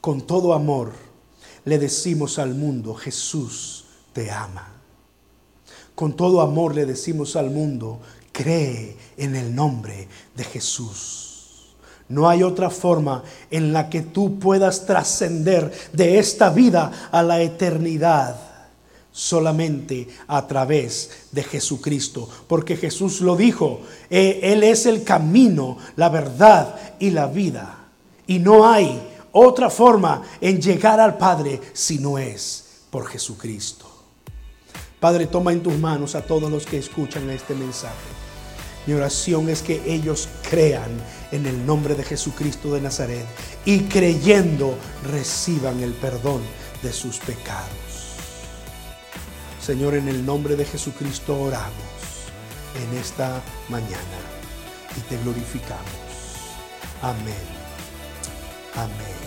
Con 0.00 0.22
todo 0.22 0.52
amor 0.52 0.92
le 1.64 1.78
decimos 1.78 2.38
al 2.38 2.54
mundo, 2.54 2.94
Jesús 2.94 3.86
te 4.12 4.30
ama. 4.30 4.72
Con 5.96 6.14
todo 6.14 6.40
amor 6.40 6.74
le 6.74 6.86
decimos 6.86 7.34
al 7.36 7.50
mundo, 7.50 8.00
cree 8.30 8.96
en 9.16 9.34
el 9.34 9.54
nombre 9.54 10.06
de 10.36 10.44
Jesús. 10.44 11.35
No 12.08 12.28
hay 12.28 12.42
otra 12.42 12.70
forma 12.70 13.22
en 13.50 13.72
la 13.72 13.90
que 13.90 14.02
tú 14.02 14.38
puedas 14.38 14.86
trascender 14.86 15.72
de 15.92 16.18
esta 16.18 16.50
vida 16.50 17.08
a 17.10 17.22
la 17.22 17.40
eternidad 17.40 18.36
solamente 19.16 20.08
a 20.28 20.46
través 20.46 21.28
de 21.32 21.42
Jesucristo. 21.42 22.28
Porque 22.46 22.76
Jesús 22.76 23.22
lo 23.22 23.34
dijo, 23.34 23.80
eh, 24.10 24.40
Él 24.42 24.62
es 24.62 24.86
el 24.86 25.02
camino, 25.02 25.78
la 25.96 26.10
verdad 26.10 26.76
y 26.98 27.10
la 27.10 27.26
vida. 27.26 27.88
Y 28.26 28.38
no 28.38 28.68
hay 28.68 29.00
otra 29.32 29.70
forma 29.70 30.22
en 30.40 30.60
llegar 30.60 31.00
al 31.00 31.16
Padre 31.16 31.60
si 31.72 31.98
no 31.98 32.18
es 32.18 32.84
por 32.90 33.06
Jesucristo. 33.06 33.86
Padre, 35.00 35.26
toma 35.26 35.52
en 35.52 35.62
tus 35.62 35.78
manos 35.78 36.14
a 36.14 36.22
todos 36.22 36.50
los 36.50 36.66
que 36.66 36.78
escuchan 36.78 37.28
este 37.30 37.54
mensaje. 37.54 38.25
Mi 38.86 38.94
oración 38.94 39.48
es 39.48 39.62
que 39.62 39.82
ellos 39.84 40.28
crean 40.48 40.90
en 41.32 41.46
el 41.46 41.66
nombre 41.66 41.94
de 41.94 42.04
Jesucristo 42.04 42.72
de 42.72 42.80
Nazaret 42.80 43.26
y 43.64 43.80
creyendo 43.84 44.78
reciban 45.10 45.82
el 45.82 45.92
perdón 45.92 46.40
de 46.82 46.92
sus 46.92 47.18
pecados. 47.18 48.16
Señor, 49.60 49.94
en 49.94 50.06
el 50.06 50.24
nombre 50.24 50.54
de 50.54 50.64
Jesucristo 50.64 51.36
oramos 51.36 51.72
en 52.76 52.98
esta 52.98 53.42
mañana 53.68 54.18
y 54.96 55.00
te 55.00 55.16
glorificamos. 55.18 55.82
Amén. 57.02 57.34
Amén. 58.76 59.25